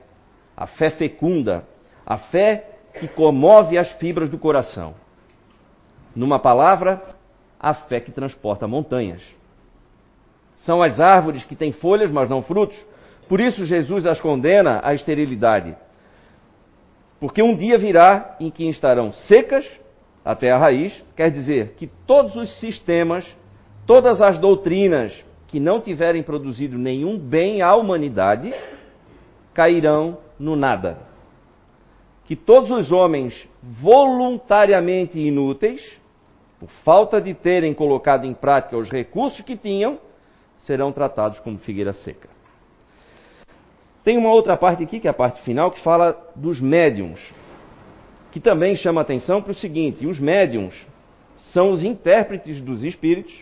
a 0.56 0.68
fé 0.68 0.92
fecunda, 0.92 1.66
a 2.06 2.18
fé 2.18 2.73
que 3.00 3.08
comove 3.08 3.78
as 3.78 3.92
fibras 3.94 4.30
do 4.30 4.38
coração. 4.38 4.96
Numa 6.16 6.40
palavra, 6.40 7.02
a 7.60 7.74
fé 7.74 8.00
que 8.00 8.12
transporta 8.12 8.68
montanhas. 8.68 9.22
São 10.58 10.82
as 10.82 11.00
árvores 11.00 11.44
que 11.44 11.56
têm 11.56 11.72
folhas, 11.72 12.12
mas 12.12 12.30
não 12.30 12.42
frutos. 12.42 12.78
Por 13.28 13.40
isso 13.40 13.66
Jesus 13.66 14.06
as 14.06 14.22
condena 14.22 14.80
à 14.84 14.94
esterilidade. 14.94 15.76
Porque 17.20 17.42
um 17.42 17.56
dia 17.56 17.78
virá 17.78 18.36
em 18.40 18.52
que 18.52 18.68
estarão 18.70 19.12
secas 19.12 19.68
até 20.24 20.52
a 20.52 20.58
raiz, 20.58 20.94
quer 21.16 21.32
dizer 21.32 21.74
que 21.76 21.88
todos 22.06 22.36
os 22.36 22.60
sistemas, 22.60 23.26
todas 23.86 24.22
as 24.22 24.38
doutrinas 24.38 25.14
que 25.48 25.60
não 25.60 25.82
tiverem 25.82 26.24
produzido 26.24 26.78
nenhum 26.78 27.18
bem 27.18 27.62
à 27.62 27.76
humanidade, 27.76 28.54
cairão 29.54 30.18
no 30.40 30.56
nada 30.56 31.13
que 32.26 32.36
todos 32.36 32.72
os 32.72 32.92
homens 32.92 33.48
voluntariamente 33.62 35.20
inúteis, 35.20 35.82
por 36.60 36.70
falta 36.84 37.20
de 37.20 37.34
terem 37.34 37.74
colocado 37.74 38.26
em 38.26 38.34
prática 38.34 38.78
os 38.78 38.90
recursos 38.90 39.42
que 39.42 39.58
tinham, 39.58 40.00
serão 40.58 40.92
tratados 40.92 41.40
como 41.40 41.58
figueira 41.58 41.92
seca. 41.92 42.30
Tem 44.04 44.18
uma 44.18 44.32
outra 44.32 44.58
parte 44.58 44.84
aqui, 44.84 45.00
que 45.00 45.08
é 45.08 45.12
a 45.12 45.14
parte 45.14 45.42
final, 45.42 45.72
que 45.72 45.82
fala 45.82 46.32
dos 46.36 46.60
médiums, 46.60 47.20
que 48.32 48.40
também 48.40 48.76
chama 48.76 49.02
atenção 49.02 49.42
para 49.42 49.52
o 49.52 49.56
seguinte: 49.56 50.06
os 50.06 50.20
médiums 50.20 50.76
são 51.52 51.72
os 51.72 51.84
intérpretes 51.84 52.60
dos 52.62 52.84
espíritos, 52.84 53.34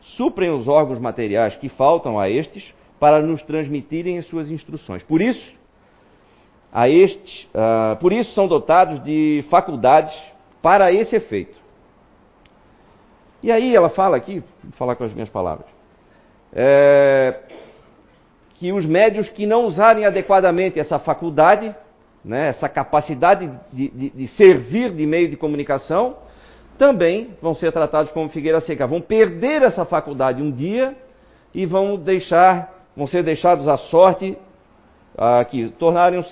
suprem 0.00 0.50
os 0.50 0.68
órgãos 0.68 0.98
materiais 0.98 1.56
que 1.56 1.68
faltam 1.68 2.18
a 2.18 2.28
estes 2.28 2.72
para 2.98 3.22
nos 3.22 3.42
transmitirem 3.42 4.18
as 4.18 4.26
suas 4.26 4.50
instruções. 4.50 5.02
Por 5.02 5.20
isso, 5.20 5.57
a 6.72 6.88
estes, 6.88 7.44
uh, 7.54 7.96
por 7.96 8.12
isso 8.12 8.32
são 8.32 8.46
dotados 8.46 9.02
de 9.02 9.44
faculdades 9.50 10.14
para 10.62 10.92
esse 10.92 11.16
efeito. 11.16 11.56
E 13.42 13.52
aí 13.52 13.74
ela 13.74 13.88
fala 13.88 14.16
aqui, 14.16 14.42
vou 14.62 14.72
falar 14.72 14.96
com 14.96 15.04
as 15.04 15.12
minhas 15.12 15.28
palavras, 15.28 15.66
é, 16.52 17.38
que 18.54 18.72
os 18.72 18.84
médios 18.84 19.28
que 19.28 19.46
não 19.46 19.64
usarem 19.64 20.04
adequadamente 20.04 20.80
essa 20.80 20.98
faculdade, 20.98 21.74
né, 22.24 22.48
essa 22.48 22.68
capacidade 22.68 23.50
de, 23.72 23.88
de, 23.88 24.10
de 24.10 24.28
servir 24.28 24.90
de 24.90 25.06
meio 25.06 25.28
de 25.28 25.36
comunicação, 25.36 26.16
também 26.76 27.36
vão 27.40 27.54
ser 27.54 27.72
tratados 27.72 28.10
como 28.12 28.28
figueira 28.28 28.60
seca. 28.60 28.86
Vão 28.86 29.00
perder 29.00 29.62
essa 29.62 29.84
faculdade 29.84 30.42
um 30.42 30.50
dia 30.50 30.96
e 31.54 31.64
vão 31.66 31.96
deixar, 31.96 32.72
vão 32.96 33.06
ser 33.06 33.22
deixados 33.22 33.68
à 33.68 33.76
sorte 33.76 34.36
uh, 35.14 35.44
que 35.46 35.68
tornarem 35.70 36.24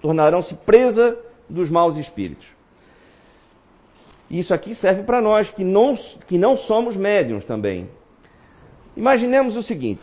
tornarão-se 0.00 0.54
presa 0.54 1.18
dos 1.48 1.70
maus 1.70 1.96
espíritos. 1.96 2.46
Isso 4.30 4.52
aqui 4.52 4.74
serve 4.74 5.02
para 5.02 5.22
nós 5.22 5.48
que 5.50 5.64
não, 5.64 5.96
que 6.26 6.36
não 6.36 6.56
somos 6.56 6.96
médiums 6.96 7.44
também. 7.44 7.88
Imaginemos 8.96 9.56
o 9.56 9.62
seguinte: 9.62 10.02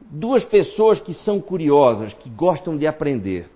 duas 0.00 0.44
pessoas 0.44 1.00
que 1.00 1.14
são 1.14 1.40
curiosas, 1.40 2.12
que 2.14 2.28
gostam 2.28 2.76
de 2.76 2.86
aprender, 2.86 3.48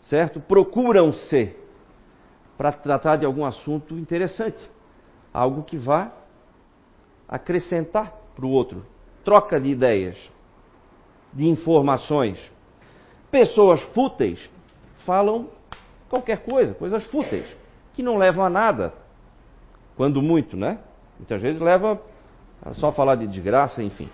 certo? 0.00 0.40
Procuram 0.40 1.12
ser 1.12 1.58
para 2.56 2.72
tratar 2.72 3.16
de 3.16 3.26
algum 3.26 3.44
assunto 3.44 3.98
interessante, 3.98 4.58
algo 5.32 5.62
que 5.62 5.76
vá 5.76 6.12
acrescentar 7.28 8.12
para 8.34 8.46
o 8.46 8.50
outro, 8.50 8.86
troca 9.24 9.60
de 9.60 9.68
ideias, 9.68 10.16
de 11.32 11.48
informações. 11.48 12.38
Pessoas 13.32 13.80
fúteis 13.94 14.38
falam 15.06 15.48
qualquer 16.10 16.40
coisa, 16.44 16.74
coisas 16.74 17.02
fúteis, 17.06 17.46
que 17.94 18.02
não 18.02 18.18
levam 18.18 18.44
a 18.44 18.50
nada. 18.50 18.92
Quando 19.96 20.20
muito, 20.20 20.54
né? 20.54 20.78
Muitas 21.18 21.40
vezes 21.40 21.58
leva 21.58 21.98
a 22.62 22.74
só 22.74 22.92
falar 22.92 23.16
de 23.16 23.26
desgraça, 23.26 23.82
enfim. 23.82 24.10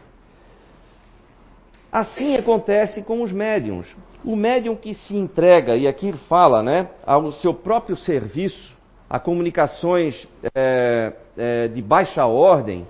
Assim 1.90 2.36
acontece 2.36 3.02
com 3.02 3.20
os 3.20 3.32
médiums. 3.32 3.88
O 4.24 4.36
médium 4.36 4.76
que 4.76 4.94
se 4.94 5.16
entrega, 5.16 5.76
e 5.76 5.88
aqui 5.88 6.12
fala, 6.28 6.62
né, 6.62 6.88
ao 7.04 7.32
seu 7.32 7.52
próprio 7.52 7.96
serviço, 7.96 8.76
a 9.10 9.18
comunicações 9.18 10.28
é, 10.54 11.12
é, 11.36 11.66
de 11.66 11.82
baixa 11.82 12.24
ordem, 12.24 12.86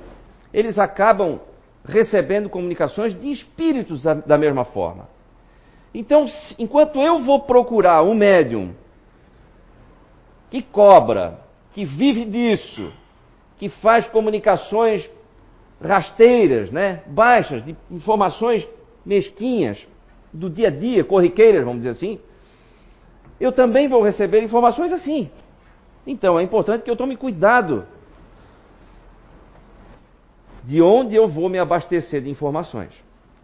eles 0.52 0.78
acabam 0.78 1.40
recebendo 1.86 2.50
comunicações 2.50 3.18
de 3.18 3.32
espíritos 3.32 4.02
da, 4.02 4.12
da 4.12 4.36
mesma 4.36 4.66
forma. 4.66 5.08
Então, 5.92 6.26
enquanto 6.58 7.00
eu 7.00 7.20
vou 7.20 7.40
procurar 7.40 8.02
um 8.02 8.14
médium 8.14 8.74
que 10.50 10.62
cobra, 10.62 11.40
que 11.72 11.84
vive 11.84 12.24
disso, 12.24 12.92
que 13.58 13.68
faz 13.68 14.06
comunicações 14.08 15.10
rasteiras, 15.82 16.70
né, 16.70 17.02
baixas, 17.06 17.64
de 17.64 17.76
informações 17.90 18.68
mesquinhas 19.04 19.78
do 20.32 20.50
dia 20.50 20.68
a 20.68 20.70
dia, 20.70 21.04
corriqueiras, 21.04 21.64
vamos 21.64 21.78
dizer 21.78 21.90
assim, 21.90 22.20
eu 23.40 23.52
também 23.52 23.88
vou 23.88 24.02
receber 24.02 24.42
informações 24.42 24.92
assim. 24.92 25.30
Então 26.06 26.38
é 26.38 26.42
importante 26.42 26.82
que 26.82 26.90
eu 26.90 26.96
tome 26.96 27.16
cuidado 27.16 27.86
de 30.64 30.82
onde 30.82 31.14
eu 31.14 31.28
vou 31.28 31.48
me 31.48 31.58
abastecer 31.58 32.22
de 32.22 32.28
informações. 32.28 32.92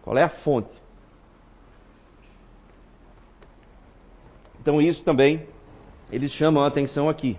Qual 0.03 0.17
é 0.17 0.23
a 0.23 0.29
fonte? 0.29 0.84
Então 4.65 4.81
isso 4.81 5.03
também 5.03 5.45
eles 6.11 6.31
chamam 6.31 6.63
a 6.63 6.67
atenção 6.67 7.07
aqui. 7.07 7.37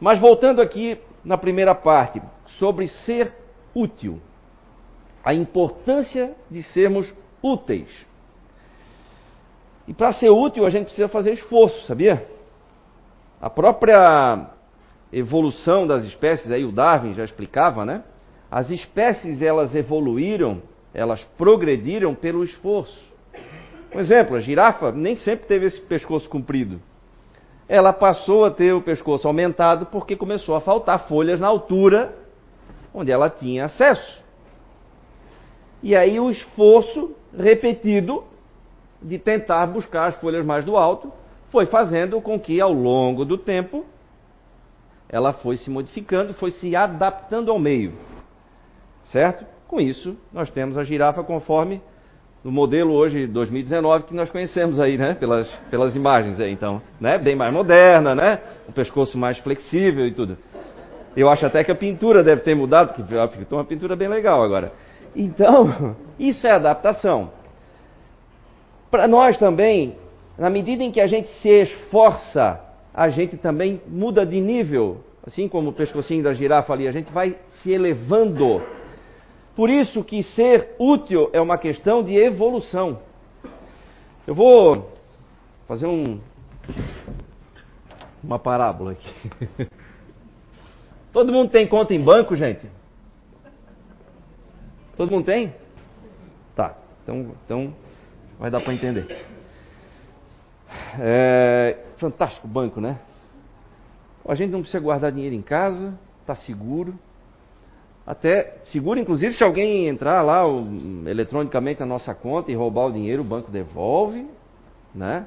Mas 0.00 0.18
voltando 0.18 0.60
aqui 0.60 0.98
na 1.24 1.38
primeira 1.38 1.76
parte, 1.76 2.20
sobre 2.58 2.88
ser 2.88 3.32
útil. 3.72 4.20
A 5.24 5.32
importância 5.32 6.34
de 6.50 6.60
sermos 6.64 7.14
úteis. 7.40 7.88
E 9.86 9.94
para 9.94 10.12
ser 10.12 10.28
útil 10.30 10.66
a 10.66 10.70
gente 10.70 10.86
precisa 10.86 11.06
fazer 11.06 11.34
esforço, 11.34 11.86
sabia? 11.86 12.26
A 13.40 13.48
própria 13.48 14.50
evolução 15.12 15.86
das 15.86 16.02
espécies, 16.02 16.50
aí 16.50 16.64
o 16.64 16.72
Darwin 16.72 17.14
já 17.14 17.24
explicava, 17.24 17.84
né? 17.84 18.02
As 18.50 18.70
espécies 18.70 19.40
elas 19.40 19.72
evoluíram, 19.72 20.62
elas 20.92 21.22
progrediram 21.38 22.12
pelo 22.12 22.42
esforço. 22.42 23.11
Um 23.94 24.00
exemplo, 24.00 24.36
a 24.36 24.40
girafa 24.40 24.90
nem 24.90 25.16
sempre 25.16 25.46
teve 25.46 25.66
esse 25.66 25.80
pescoço 25.80 26.28
comprido. 26.28 26.80
Ela 27.68 27.92
passou 27.92 28.44
a 28.44 28.50
ter 28.50 28.72
o 28.72 28.82
pescoço 28.82 29.26
aumentado 29.28 29.86
porque 29.86 30.16
começou 30.16 30.54
a 30.54 30.60
faltar 30.60 31.06
folhas 31.06 31.38
na 31.38 31.46
altura 31.46 32.16
onde 32.94 33.10
ela 33.10 33.30
tinha 33.30 33.66
acesso. 33.66 34.20
E 35.82 35.96
aí 35.96 36.20
o 36.20 36.30
esforço 36.30 37.14
repetido 37.36 38.24
de 39.00 39.18
tentar 39.18 39.66
buscar 39.66 40.06
as 40.06 40.16
folhas 40.16 40.44
mais 40.44 40.64
do 40.64 40.76
alto 40.76 41.12
foi 41.50 41.66
fazendo 41.66 42.20
com 42.20 42.38
que 42.38 42.60
ao 42.60 42.72
longo 42.72 43.24
do 43.24 43.36
tempo 43.36 43.84
ela 45.08 45.32
foi 45.32 45.56
se 45.56 45.68
modificando, 45.68 46.32
foi 46.34 46.50
se 46.50 46.74
adaptando 46.74 47.50
ao 47.50 47.58
meio. 47.58 47.92
Certo? 49.04 49.44
Com 49.68 49.80
isso, 49.80 50.16
nós 50.32 50.50
temos 50.50 50.78
a 50.78 50.84
girafa 50.84 51.22
conforme 51.22 51.82
no 52.44 52.50
modelo 52.50 52.92
hoje 52.92 53.26
2019 53.26 54.04
que 54.04 54.14
nós 54.14 54.30
conhecemos 54.30 54.80
aí, 54.80 54.98
né? 54.98 55.14
Pelas, 55.14 55.48
pelas 55.70 55.94
imagens 55.94 56.40
aí, 56.40 56.50
então, 56.50 56.82
né? 57.00 57.18
Bem 57.18 57.36
mais 57.36 57.52
moderna, 57.52 58.14
né? 58.14 58.40
O 58.68 58.72
pescoço 58.72 59.16
mais 59.16 59.38
flexível 59.38 60.06
e 60.06 60.12
tudo. 60.12 60.36
Eu 61.16 61.28
acho 61.28 61.46
até 61.46 61.62
que 61.62 61.70
a 61.70 61.74
pintura 61.74 62.22
deve 62.22 62.40
ter 62.40 62.54
mudado, 62.54 62.94
porque 62.94 63.38
ficou 63.38 63.58
uma 63.58 63.64
pintura 63.64 63.94
bem 63.94 64.08
legal 64.08 64.42
agora. 64.42 64.72
Então, 65.14 65.96
isso 66.18 66.46
é 66.46 66.52
adaptação. 66.52 67.30
Para 68.90 69.06
nós 69.06 69.38
também, 69.38 69.96
na 70.36 70.50
medida 70.50 70.82
em 70.82 70.90
que 70.90 71.00
a 71.00 71.06
gente 71.06 71.28
se 71.40 71.48
esforça, 71.48 72.60
a 72.92 73.08
gente 73.08 73.36
também 73.36 73.80
muda 73.86 74.26
de 74.26 74.40
nível. 74.40 75.00
Assim 75.24 75.48
como 75.48 75.70
o 75.70 75.72
pescocinho 75.72 76.24
da 76.24 76.32
girafa 76.32 76.72
ali, 76.72 76.88
a 76.88 76.92
gente 76.92 77.12
vai 77.12 77.36
se 77.62 77.70
elevando. 77.70 78.60
Por 79.54 79.68
isso 79.68 80.02
que 80.02 80.22
ser 80.22 80.74
útil 80.78 81.28
é 81.32 81.40
uma 81.40 81.58
questão 81.58 82.02
de 82.02 82.16
evolução. 82.16 83.00
Eu 84.26 84.34
vou 84.34 84.92
fazer 85.66 85.86
um, 85.86 86.20
uma 88.22 88.38
parábola 88.38 88.92
aqui. 88.92 89.68
Todo 91.12 91.32
mundo 91.32 91.50
tem 91.50 91.66
conta 91.66 91.92
em 91.92 92.02
banco, 92.02 92.34
gente? 92.34 92.66
Todo 94.96 95.10
mundo 95.10 95.26
tem? 95.26 95.54
Tá, 96.54 96.76
então, 97.02 97.34
então 97.44 97.74
vai 98.38 98.50
dar 98.50 98.60
para 98.60 98.72
entender. 98.72 99.26
É, 100.98 101.78
fantástico 101.98 102.48
banco, 102.48 102.80
né? 102.80 102.98
A 104.26 104.34
gente 104.34 104.50
não 104.50 104.60
precisa 104.60 104.82
guardar 104.82 105.12
dinheiro 105.12 105.34
em 105.34 105.42
casa, 105.42 105.98
está 106.20 106.34
seguro. 106.34 106.98
Até 108.06 108.58
seguro, 108.64 108.98
inclusive, 108.98 109.34
se 109.34 109.44
alguém 109.44 109.86
entrar 109.86 110.22
lá 110.22 110.42
eletronicamente 111.06 111.80
na 111.80 111.86
nossa 111.86 112.14
conta 112.14 112.50
e 112.50 112.54
roubar 112.54 112.86
o 112.86 112.92
dinheiro, 112.92 113.22
o 113.22 113.24
banco 113.24 113.50
devolve, 113.50 114.28
né? 114.94 115.26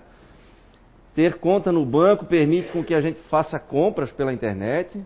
Ter 1.13 1.39
conta 1.39 1.71
no 1.71 1.85
banco 1.85 2.25
permite 2.25 2.69
com 2.73 2.83
que 2.83 2.93
a 2.93 2.99
gente 2.99 3.19
faça 3.29 3.57
compras 3.57 4.11
pela 4.11 4.33
internet, 4.33 5.01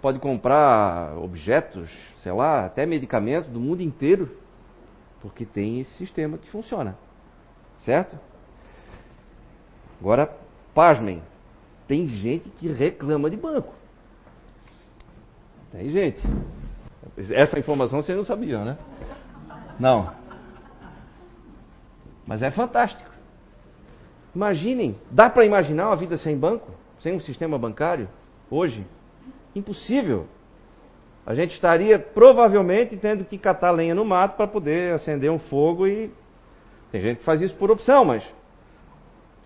pode 0.00 0.20
comprar 0.20 1.18
objetos, 1.18 1.90
sei 2.18 2.30
lá, 2.30 2.64
até 2.64 2.86
medicamentos 2.86 3.50
do 3.50 3.58
mundo 3.58 3.82
inteiro, 3.82 4.30
porque 5.20 5.44
tem 5.44 5.80
esse 5.80 5.90
sistema 5.94 6.38
que 6.38 6.48
funciona, 6.48 6.96
certo? 7.80 8.16
Agora, 10.00 10.32
pasmem, 10.72 11.20
tem 11.88 12.06
gente 12.06 12.48
que 12.50 12.68
reclama 12.68 13.28
de 13.28 13.36
banco. 13.36 13.74
Tem 15.72 15.90
gente. 15.90 16.22
Essa 17.30 17.58
informação 17.58 18.02
vocês 18.02 18.16
não 18.16 18.24
sabiam, 18.24 18.64
né? 18.64 18.76
Não. 19.78 20.12
Mas 22.26 22.42
é 22.42 22.50
fantástico. 22.50 23.08
Imaginem, 24.34 24.96
dá 25.10 25.30
para 25.30 25.44
imaginar 25.44 25.88
uma 25.88 25.96
vida 25.96 26.16
sem 26.16 26.36
banco? 26.36 26.70
Sem 27.00 27.14
um 27.14 27.20
sistema 27.20 27.58
bancário? 27.58 28.08
Hoje? 28.50 28.86
Impossível. 29.54 30.26
A 31.24 31.34
gente 31.34 31.54
estaria 31.54 31.98
provavelmente 31.98 32.96
tendo 32.96 33.24
que 33.24 33.36
catar 33.36 33.70
lenha 33.70 33.94
no 33.94 34.04
mato 34.04 34.36
para 34.36 34.46
poder 34.46 34.94
acender 34.94 35.30
um 35.30 35.38
fogo 35.38 35.86
e. 35.86 36.10
Tem 36.90 37.02
gente 37.02 37.18
que 37.18 37.24
faz 37.24 37.40
isso 37.40 37.54
por 37.56 37.70
opção, 37.70 38.04
mas. 38.04 38.26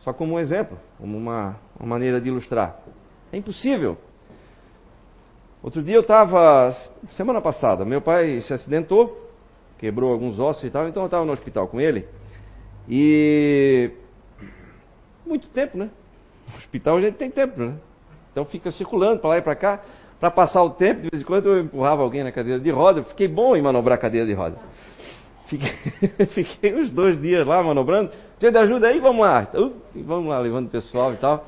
Só 0.01 0.13
como 0.13 0.35
um 0.35 0.39
exemplo, 0.39 0.79
como 0.99 1.17
uma, 1.17 1.57
uma 1.79 1.89
maneira 1.89 2.21
de 2.21 2.29
ilustrar. 2.29 2.81
É 3.33 3.37
impossível. 3.37 3.97
Outro 5.63 5.81
dia 5.81 5.95
eu 5.95 6.01
estava, 6.01 6.75
semana 7.11 7.41
passada, 7.41 7.85
meu 7.85 8.01
pai 8.01 8.41
se 8.41 8.53
acidentou, 8.53 9.31
quebrou 9.79 10.13
alguns 10.13 10.41
ossos 10.41 10.65
e 10.65 10.71
tal, 10.71 10.89
então 10.89 11.05
eu 11.05 11.07
estava 11.07 11.25
no 11.25 11.33
hospital 11.33 11.69
com 11.69 11.81
ele. 11.81 12.05
E. 12.89 13.91
Muito 15.25 15.47
tempo, 15.49 15.79
né? 15.79 15.89
No 16.51 16.57
hospital 16.57 16.97
a 16.97 17.01
gente 17.01 17.15
tem 17.15 17.31
tempo, 17.31 17.61
né? 17.61 17.75
Então 18.33 18.45
fica 18.45 18.73
circulando 18.73 19.21
para 19.21 19.31
lá 19.31 19.39
e 19.39 19.43
para 19.43 19.55
cá. 19.55 19.81
Para 20.19 20.31
passar 20.31 20.63
o 20.63 20.71
tempo, 20.71 21.03
de 21.03 21.09
vez 21.11 21.23
em 21.23 21.27
quando 21.27 21.49
eu 21.49 21.61
empurrava 21.61 22.03
alguém 22.03 22.25
na 22.25 22.33
cadeira 22.33 22.61
de 22.61 22.71
roda. 22.71 23.05
Fiquei 23.05 23.29
bom 23.29 23.57
em 23.57 23.63
manobrar 23.63 23.99
a 23.99 24.01
cadeira 24.01 24.27
de 24.27 24.33
roda. 24.33 24.57
Fiquei, 25.47 25.71
fiquei 26.27 26.75
uns 26.75 26.91
dois 26.91 27.21
dias 27.21 27.47
lá 27.47 27.63
manobrando. 27.63 28.11
De 28.39 28.47
ajuda 28.47 28.89
aí? 28.89 28.99
Vamos 28.99 29.25
lá. 29.25 29.49
Uh, 29.55 29.73
vamos 29.95 30.29
lá, 30.29 30.39
levando 30.39 30.67
o 30.67 30.71
pessoal 30.71 31.13
e 31.13 31.17
tal. 31.17 31.47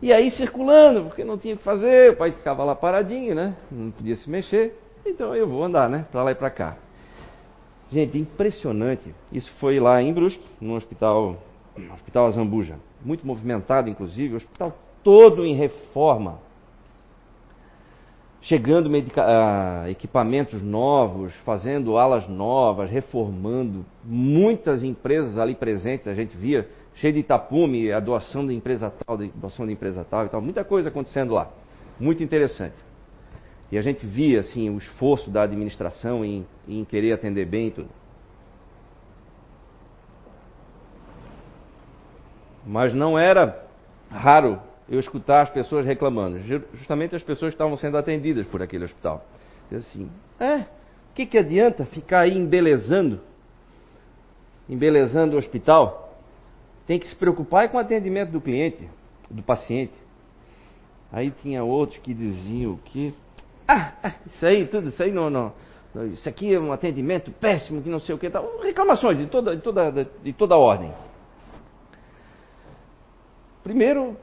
E 0.00 0.12
aí 0.12 0.30
circulando, 0.30 1.04
porque 1.04 1.24
não 1.24 1.38
tinha 1.38 1.54
o 1.54 1.58
que 1.58 1.64
fazer, 1.64 2.12
o 2.12 2.16
pai 2.16 2.30
ficava 2.30 2.62
lá 2.64 2.74
paradinho, 2.74 3.34
né? 3.34 3.56
Não 3.70 3.90
podia 3.90 4.16
se 4.16 4.28
mexer. 4.28 4.78
Então 5.06 5.34
eu 5.34 5.48
vou 5.48 5.64
andar, 5.64 5.88
né? 5.88 6.06
Para 6.10 6.22
lá 6.22 6.32
e 6.32 6.34
para 6.34 6.50
cá. 6.50 6.76
Gente, 7.90 8.18
impressionante. 8.18 9.14
Isso 9.30 9.52
foi 9.60 9.78
lá 9.78 10.02
em 10.02 10.12
Brusque, 10.12 10.44
no 10.60 10.74
hospital, 10.74 11.36
no 11.76 11.92
hospital 11.94 12.26
Azambuja. 12.26 12.76
Muito 13.04 13.26
movimentado, 13.26 13.88
inclusive. 13.88 14.34
O 14.34 14.36
hospital 14.36 14.76
todo 15.02 15.44
em 15.44 15.54
reforma. 15.54 16.38
Chegando 18.42 18.90
uh, 18.90 19.88
equipamentos 19.88 20.62
novos, 20.62 21.34
fazendo 21.46 21.96
alas 21.96 22.28
novas, 22.28 22.90
reformando. 22.90 23.86
Muitas 24.04 24.82
empresas 24.82 25.38
ali 25.38 25.54
presentes, 25.54 26.06
a 26.08 26.14
gente 26.14 26.36
via 26.36 26.68
cheio 26.94 27.12
de 27.12 27.22
tapume, 27.22 27.92
a 27.92 28.00
doação 28.00 28.46
da 28.46 28.52
empresa 28.52 28.90
tal, 28.90 29.16
a 29.16 29.28
doação 29.34 29.66
da 29.66 29.72
empresa 29.72 30.04
tal 30.08 30.26
e 30.26 30.28
tal, 30.28 30.40
muita 30.40 30.64
coisa 30.64 30.88
acontecendo 30.88 31.34
lá. 31.34 31.50
Muito 31.98 32.22
interessante. 32.22 32.76
E 33.70 33.78
a 33.78 33.82
gente 33.82 34.06
via 34.06 34.40
assim 34.40 34.70
o 34.70 34.78
esforço 34.78 35.30
da 35.30 35.42
administração 35.42 36.24
em, 36.24 36.46
em 36.68 36.84
querer 36.84 37.12
atender 37.12 37.46
bem 37.46 37.68
e 37.68 37.70
tudo. 37.70 37.88
Mas 42.66 42.94
não 42.94 43.18
era 43.18 43.62
raro 44.10 44.60
eu 44.88 45.00
escutar 45.00 45.42
as 45.42 45.50
pessoas 45.50 45.84
reclamando. 45.84 46.38
Justamente 46.74 47.14
as 47.14 47.22
pessoas 47.22 47.52
estavam 47.52 47.76
sendo 47.76 47.98
atendidas 47.98 48.46
por 48.46 48.62
aquele 48.62 48.84
hospital. 48.84 49.24
E 49.70 49.76
assim, 49.76 50.10
é, 50.38 50.58
o 50.60 51.14
que, 51.14 51.26
que 51.26 51.38
adianta 51.38 51.84
ficar 51.84 52.20
aí 52.20 52.36
embelezando? 52.36 53.20
Embelezando 54.68 55.36
o 55.36 55.38
hospital? 55.38 56.03
Tem 56.86 56.98
que 56.98 57.08
se 57.08 57.16
preocupar 57.16 57.68
com 57.68 57.76
o 57.76 57.80
atendimento 57.80 58.30
do 58.30 58.40
cliente, 58.40 58.88
do 59.30 59.42
paciente. 59.42 59.92
Aí 61.12 61.30
tinha 61.30 61.62
outros 61.62 61.98
que 61.98 62.12
diziam 62.12 62.76
que 62.84 63.14
ah, 63.66 63.92
ah, 64.02 64.14
isso 64.26 64.44
aí, 64.44 64.66
tudo 64.66 64.88
isso 64.88 65.02
aí 65.02 65.10
não, 65.10 65.30
não, 65.30 65.52
isso 66.12 66.28
aqui 66.28 66.52
é 66.52 66.60
um 66.60 66.72
atendimento 66.72 67.30
péssimo, 67.30 67.80
que 67.80 67.88
não 67.88 68.00
sei 68.00 68.14
o 68.14 68.18
que 68.18 68.28
tal. 68.28 68.58
Reclamações 68.62 69.16
de 69.16 69.26
toda, 69.26 69.56
de 69.56 69.62
toda, 69.62 70.06
de 70.22 70.32
toda 70.32 70.56
ordem. 70.56 70.92
Primeiro, 73.62 74.16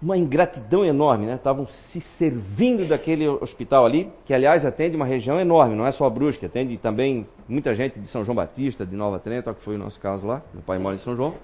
uma 0.00 0.16
ingratidão 0.16 0.84
enorme, 0.84 1.26
né? 1.26 1.34
Estavam 1.34 1.66
se 1.66 2.00
servindo 2.16 2.88
daquele 2.88 3.28
hospital 3.28 3.84
ali, 3.84 4.10
que 4.24 4.32
aliás 4.32 4.64
atende 4.64 4.96
uma 4.96 5.04
região 5.04 5.38
enorme, 5.38 5.74
não 5.74 5.86
é 5.86 5.92
só 5.92 6.08
Brusque, 6.08 6.46
atende 6.46 6.78
também 6.78 7.26
muita 7.48 7.74
gente 7.74 7.98
de 7.98 8.06
São 8.08 8.24
João 8.24 8.36
Batista, 8.36 8.86
de 8.86 8.96
Nova 8.96 9.18
Trento, 9.18 9.52
que 9.52 9.62
foi 9.62 9.74
o 9.74 9.78
nosso 9.78 10.00
caso 10.00 10.26
lá, 10.26 10.42
meu 10.54 10.62
pai 10.62 10.78
mora 10.78 10.96
em 10.96 11.00
São 11.00 11.14
João. 11.14 11.34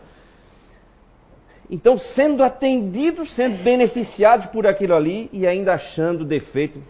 Então, 1.73 1.97
sendo 1.97 2.45
atendidos, 2.45 3.35
sendo 3.35 3.65
beneficiados 3.65 4.45
por 4.49 4.67
aquilo 4.67 4.95
ali 4.95 5.31
e 5.33 5.47
ainda 5.47 5.73
achando 5.73 6.23
defeito, 6.23 6.83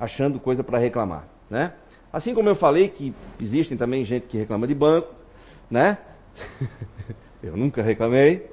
achando 0.00 0.40
coisa 0.40 0.64
para 0.64 0.78
reclamar, 0.78 1.28
né? 1.50 1.74
Assim 2.10 2.34
como 2.34 2.48
eu 2.48 2.56
falei 2.56 2.88
que 2.88 3.14
existem 3.38 3.76
também 3.76 4.06
gente 4.06 4.26
que 4.26 4.38
reclama 4.38 4.66
de 4.66 4.74
banco, 4.74 5.14
né? 5.70 5.98
eu 7.44 7.54
nunca 7.54 7.82
reclamei. 7.82 8.48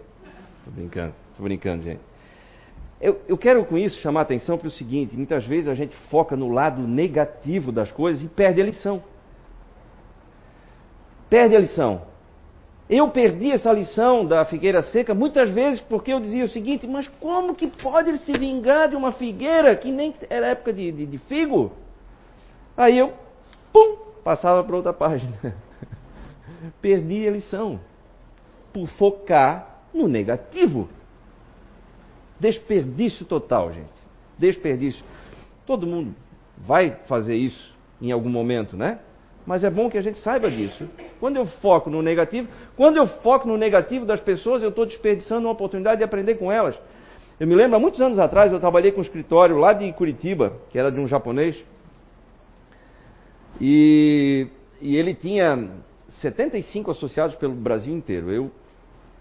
Tô 0.66 0.72
brincando, 0.72 1.14
tô 1.38 1.44
brincando, 1.44 1.84
gente. 1.84 2.02
Eu, 3.00 3.22
eu 3.26 3.38
quero 3.38 3.64
com 3.64 3.78
isso 3.78 3.98
chamar 4.02 4.20
a 4.20 4.24
atenção 4.24 4.58
para 4.58 4.68
o 4.68 4.72
seguinte: 4.72 5.16
muitas 5.16 5.46
vezes 5.46 5.70
a 5.70 5.74
gente 5.74 5.96
foca 6.10 6.36
no 6.36 6.50
lado 6.50 6.86
negativo 6.86 7.72
das 7.72 7.90
coisas 7.94 8.22
e 8.22 8.28
perde 8.28 8.62
a 8.62 8.66
lição. 8.66 9.02
Perde 11.30 11.56
a 11.56 11.60
lição. 11.62 12.02
Eu 12.90 13.10
perdi 13.10 13.52
essa 13.52 13.74
lição 13.74 14.24
da 14.24 14.46
figueira 14.46 14.84
seca 14.84 15.14
muitas 15.14 15.50
vezes 15.50 15.82
porque 15.82 16.14
eu 16.14 16.20
dizia 16.20 16.46
o 16.46 16.50
seguinte: 16.50 16.86
mas 16.86 17.08
como 17.20 17.56
que 17.56 17.68
pode 17.68 18.18
se 18.20 18.32
vingar 18.34 18.90
de 18.90 18.96
uma 18.96 19.12
figueira 19.12 19.76
que 19.76 19.92
nem 19.92 20.14
era 20.30 20.48
época 20.48 20.72
de, 20.72 20.92
de, 20.92 21.06
de 21.06 21.18
figo? 21.18 21.72
Aí 22.78 22.98
eu, 22.98 23.14
pum, 23.74 23.98
passava 24.24 24.64
para 24.64 24.76
outra 24.76 24.94
página. 24.94 25.56
perdi 26.82 27.28
a 27.28 27.32
lição 27.32 27.80
por 28.72 28.88
focar 28.90 29.82
no 29.94 30.08
negativo. 30.08 30.88
Desperdício 32.40 33.26
total, 33.26 33.72
gente. 33.72 33.94
Desperdício. 34.38 35.04
Todo 35.66 35.88
mundo 35.88 36.14
vai 36.58 37.00
fazer 37.08 37.36
isso 37.36 37.74
em 38.02 38.12
algum 38.12 38.30
momento, 38.30 38.76
né? 38.76 39.00
Mas 39.46 39.64
é 39.64 39.70
bom 39.70 39.90
que 39.90 39.98
a 39.98 40.02
gente 40.02 40.20
saiba 40.20 40.50
disso. 40.50 40.90
Quando 41.20 41.36
eu 41.36 41.46
foco 41.46 41.90
no 41.90 42.02
negativo, 42.02 42.48
quando 42.76 42.98
eu 42.98 43.06
foco 43.06 43.48
no 43.48 43.58
negativo 43.58 44.06
das 44.06 44.20
pessoas, 44.20 44.64
eu 44.64 44.70
estou 44.70 44.86
desperdiçando 44.86 45.48
uma 45.48 45.54
oportunidade 45.54 46.00
de 46.00 46.04
aprender 46.04 46.36
com 46.36 46.52
elas. 46.52 46.76
Eu 47.40 47.48
me 47.48 47.54
lembro, 47.54 47.76
há 47.76 47.80
muitos 47.80 48.02
anos 48.02 48.18
atrás, 48.18 48.52
eu 48.52 48.60
trabalhei 48.60 48.92
com 48.92 49.00
um 49.00 49.04
escritório 49.04 49.58
lá 49.58 49.74
de 49.74 49.92
Curitiba, 49.94 50.54
que 50.70 50.80
era 50.80 50.92
de 50.92 51.00
um 51.00 51.08
japonês, 51.08 51.62
e, 53.60 54.48
e 54.82 54.96
ele 54.96 55.14
tinha 55.14 55.70
75 56.22 56.92
associados 56.92 57.36
pelo 57.36 57.54
Brasil 57.54 57.94
inteiro. 57.94 58.32
Eu 58.32 58.52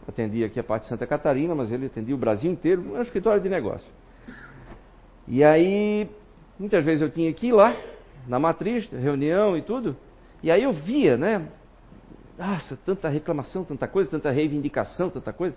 atendia 0.08 0.46
aqui 0.46 0.58
a 0.58 0.64
parte 0.64 0.84
de 0.84 0.88
Santa 0.88 1.06
Catarina, 1.06 1.54
mas 1.54 1.70
ele 1.70 1.86
atendia 1.86 2.14
o 2.14 2.18
Brasil 2.18 2.50
inteiro, 2.50 2.94
um 2.94 3.02
escritório 3.02 3.40
de 3.40 3.48
negócio. 3.48 3.86
E 5.26 5.42
aí, 5.42 6.08
muitas 6.58 6.84
vezes 6.84 7.02
eu 7.02 7.10
tinha 7.10 7.32
que 7.32 7.48
ir 7.48 7.52
lá, 7.52 7.74
na 8.26 8.38
matriz, 8.38 8.88
reunião 8.90 9.56
e 9.56 9.62
tudo, 9.62 9.96
e 10.44 10.50
aí 10.50 10.62
eu 10.62 10.74
via, 10.74 11.16
né? 11.16 11.48
Nossa, 12.38 12.76
tanta 12.84 13.08
reclamação, 13.08 13.64
tanta 13.64 13.88
coisa, 13.88 14.10
tanta 14.10 14.30
reivindicação, 14.30 15.08
tanta 15.08 15.32
coisa. 15.32 15.56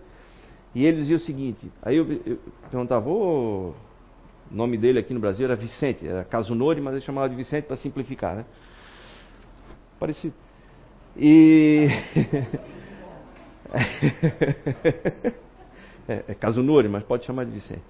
E 0.73 0.85
ele 0.85 0.95
dizia 0.99 1.17
o 1.17 1.19
seguinte, 1.19 1.69
aí 1.81 1.97
eu, 1.97 2.09
eu 2.25 2.39
perguntava, 2.71 3.09
o 3.09 3.73
nome 4.49 4.77
dele 4.77 4.97
aqui 4.97 5.13
no 5.13 5.19
Brasil 5.19 5.45
era 5.45 5.57
Vicente, 5.57 6.07
era 6.07 6.23
Casunori, 6.23 6.79
mas 6.79 6.93
ele 6.93 7.03
chamava 7.03 7.27
de 7.27 7.35
Vicente 7.35 7.65
para 7.65 7.75
simplificar, 7.75 8.37
né? 8.37 8.45
Parecido. 9.99 10.33
E. 11.17 11.89
é, 16.07 16.23
é 16.29 16.33
Casunori, 16.33 16.87
mas 16.87 17.03
pode 17.03 17.25
chamar 17.25 17.43
de 17.43 17.51
Vicente. 17.51 17.83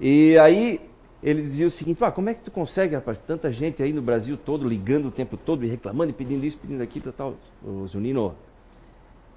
E 0.00 0.36
aí 0.38 0.80
ele 1.24 1.42
dizia 1.42 1.66
o 1.66 1.70
seguinte: 1.70 2.04
ah, 2.04 2.12
como 2.12 2.28
é 2.28 2.34
que 2.34 2.42
tu 2.42 2.50
consegue, 2.50 2.94
rapaz, 2.94 3.18
tanta 3.26 3.50
gente 3.50 3.82
aí 3.82 3.94
no 3.94 4.02
Brasil 4.02 4.36
todo 4.36 4.68
ligando 4.68 5.08
o 5.08 5.10
tempo 5.10 5.38
todo 5.38 5.64
e 5.64 5.68
reclamando 5.68 6.10
e 6.10 6.12
pedindo 6.12 6.44
isso, 6.44 6.58
pedindo 6.58 6.82
aquilo, 6.82 7.10
tal. 7.12 7.34
Ô, 7.66 7.86
Zunino, 7.86 8.34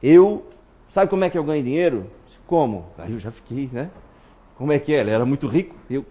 eu, 0.03 0.45
sabe 0.91 1.09
como 1.09 1.23
é 1.23 1.29
que 1.29 1.37
eu 1.37 1.43
ganho 1.45 1.63
dinheiro? 1.63 2.05
Como? 2.45 2.87
Aí 2.97 3.13
eu 3.13 3.19
já 3.19 3.31
fiquei, 3.31 3.69
né? 3.71 3.89
Como 4.57 4.73
é 4.73 4.79
que 4.79 4.93
é? 4.93 4.99
Ele 4.99 5.11
era 5.11 5.25
muito 5.25 5.47
rico. 5.47 5.75
Eu, 5.89 6.05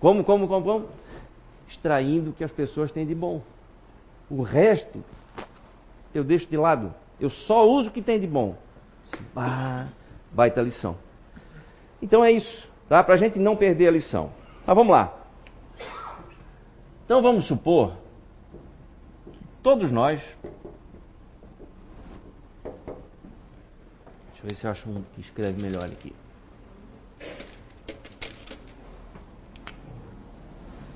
como, 0.00 0.24
como, 0.24 0.48
como, 0.48 0.64
como? 0.64 0.86
Extraindo 1.68 2.30
o 2.30 2.32
que 2.32 2.42
as 2.42 2.52
pessoas 2.52 2.90
têm 2.90 3.06
de 3.06 3.14
bom. 3.14 3.42
O 4.30 4.40
resto 4.40 5.04
eu 6.14 6.24
deixo 6.24 6.46
de 6.46 6.56
lado. 6.56 6.94
Eu 7.20 7.28
só 7.28 7.68
uso 7.68 7.90
o 7.90 7.92
que 7.92 8.00
tem 8.00 8.18
de 8.18 8.26
bom. 8.26 8.56
Ah, 9.36 9.88
baita 10.32 10.62
lição. 10.62 10.96
Então 12.00 12.24
é 12.24 12.32
isso, 12.32 12.68
tá? 12.88 13.04
Para 13.04 13.14
a 13.14 13.18
gente 13.18 13.38
não 13.38 13.56
perder 13.56 13.88
a 13.88 13.90
lição. 13.90 14.30
Mas 14.66 14.74
vamos 14.74 14.92
lá. 14.92 15.17
Então 17.08 17.22
vamos 17.22 17.46
supor 17.46 17.96
que 19.32 19.38
todos 19.62 19.90
nós. 19.90 20.20
Deixa 24.26 24.42
eu 24.42 24.44
ver 24.44 24.54
se 24.54 24.66
eu 24.66 24.70
acho 24.70 24.90
um 24.90 25.02
que 25.14 25.22
escreve 25.22 25.58
melhor 25.58 25.86
aqui. 25.86 26.14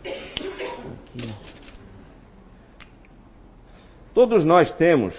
Aqui. 0.05 1.35
Todos 4.13 4.45
nós 4.45 4.71
temos. 4.75 5.15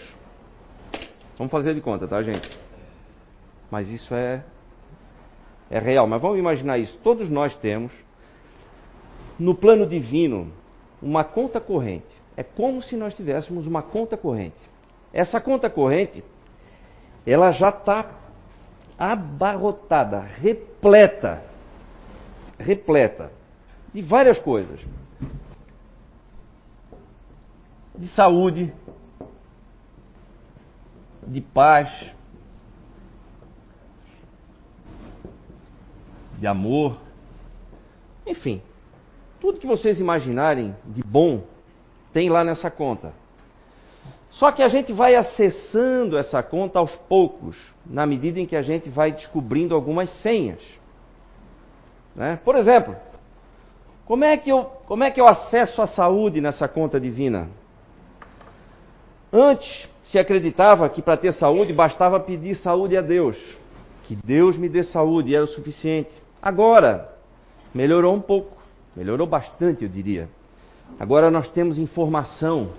Vamos 1.40 1.50
fazer 1.50 1.74
de 1.74 1.82
conta, 1.82 2.08
tá, 2.08 2.22
gente? 2.22 2.56
Mas 3.72 3.90
isso 3.90 4.14
é 4.14 4.44
é 5.72 5.80
real. 5.80 6.06
Mas 6.06 6.22
vamos 6.22 6.38
imaginar 6.38 6.78
isso. 6.78 6.96
Todos 7.00 7.32
nós 7.32 7.58
temos 7.58 7.92
no 9.40 9.56
plano 9.56 9.88
divino 9.88 10.62
uma 11.04 11.24
conta 11.24 11.60
corrente. 11.60 12.08
É 12.36 12.44
como 12.44 12.82
se 12.82 12.96
nós 12.96 13.14
tivéssemos 13.14 13.68
uma 13.68 13.84
conta 13.84 14.18
corrente. 14.18 14.58
Essa 15.12 15.40
conta 15.40 15.70
corrente, 15.70 16.24
ela 17.26 17.52
já 17.52 17.70
está 17.70 18.10
abarrotada, 18.98 20.22
repleta, 20.22 21.44
repleta 22.58 23.32
de 23.94 24.02
várias 24.02 24.40
coisas. 24.40 24.80
De 27.96 28.08
saúde, 28.08 28.74
de 31.28 31.42
paz, 31.42 32.12
de 36.40 36.48
amor, 36.48 36.98
enfim, 38.26 38.62
tudo 39.44 39.60
que 39.60 39.68
vocês 39.68 40.00
imaginarem 40.00 40.74
de 40.86 41.04
bom 41.04 41.44
tem 42.14 42.30
lá 42.30 42.46
nessa 42.46 42.72
conta. 42.72 43.12
Só 44.32 44.54
que 44.54 44.64
a 44.64 44.70
gente 44.70 44.94
vai 44.94 45.16
acessando 45.16 46.18
essa 46.18 46.42
conta 46.42 46.80
aos 46.80 46.96
poucos, 47.10 47.58
na 47.86 48.06
medida 48.06 48.40
em 48.40 48.46
que 48.46 48.56
a 48.56 48.62
gente 48.62 48.90
vai 48.90 49.12
descobrindo 49.12 49.76
algumas 49.76 50.10
senhas. 50.22 50.62
Né? 52.16 52.40
Por 52.46 52.56
exemplo, 52.56 52.96
como 54.06 54.24
é, 54.24 54.38
que 54.38 54.50
eu, 54.50 54.64
como 54.86 55.04
é 55.04 55.12
que 55.12 55.20
eu 55.20 55.28
acesso 55.28 55.82
a 55.82 55.88
saúde 55.88 56.40
nessa 56.40 56.70
conta 56.70 56.98
divina? 56.98 57.50
Antes 59.30 59.90
se 60.06 60.18
acreditava 60.18 60.88
que 60.88 61.02
para 61.02 61.18
ter 61.18 61.34
saúde 61.34 61.74
bastava 61.74 62.18
pedir 62.18 62.56
saúde 62.56 62.96
a 62.96 63.02
Deus, 63.02 63.38
que 64.06 64.16
Deus 64.16 64.58
me 64.58 64.70
dê 64.70 64.84
saúde 64.84 65.36
era 65.36 65.44
o 65.44 65.50
suficiente. 65.50 66.12
Agora, 66.42 67.14
melhorou 67.74 68.16
um 68.16 68.22
pouco, 68.22 68.63
melhorou 68.96 69.28
bastante, 69.28 69.84
eu 69.84 69.90
diria. 69.90 70.30
Agora 71.00 71.32
nós 71.32 71.50
temos 71.50 71.78
informação. 71.78 72.72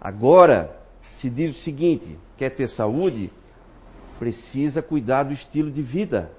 Agora 0.00 0.76
se 1.18 1.30
diz 1.30 1.56
o 1.56 1.60
seguinte: 1.62 2.18
quer 2.36 2.50
ter 2.50 2.68
saúde? 2.68 3.30
Precisa 4.18 4.80
cuidar 4.82 5.24
do 5.24 5.32
estilo 5.32 5.70
de 5.70 5.82
vida. 5.82 6.30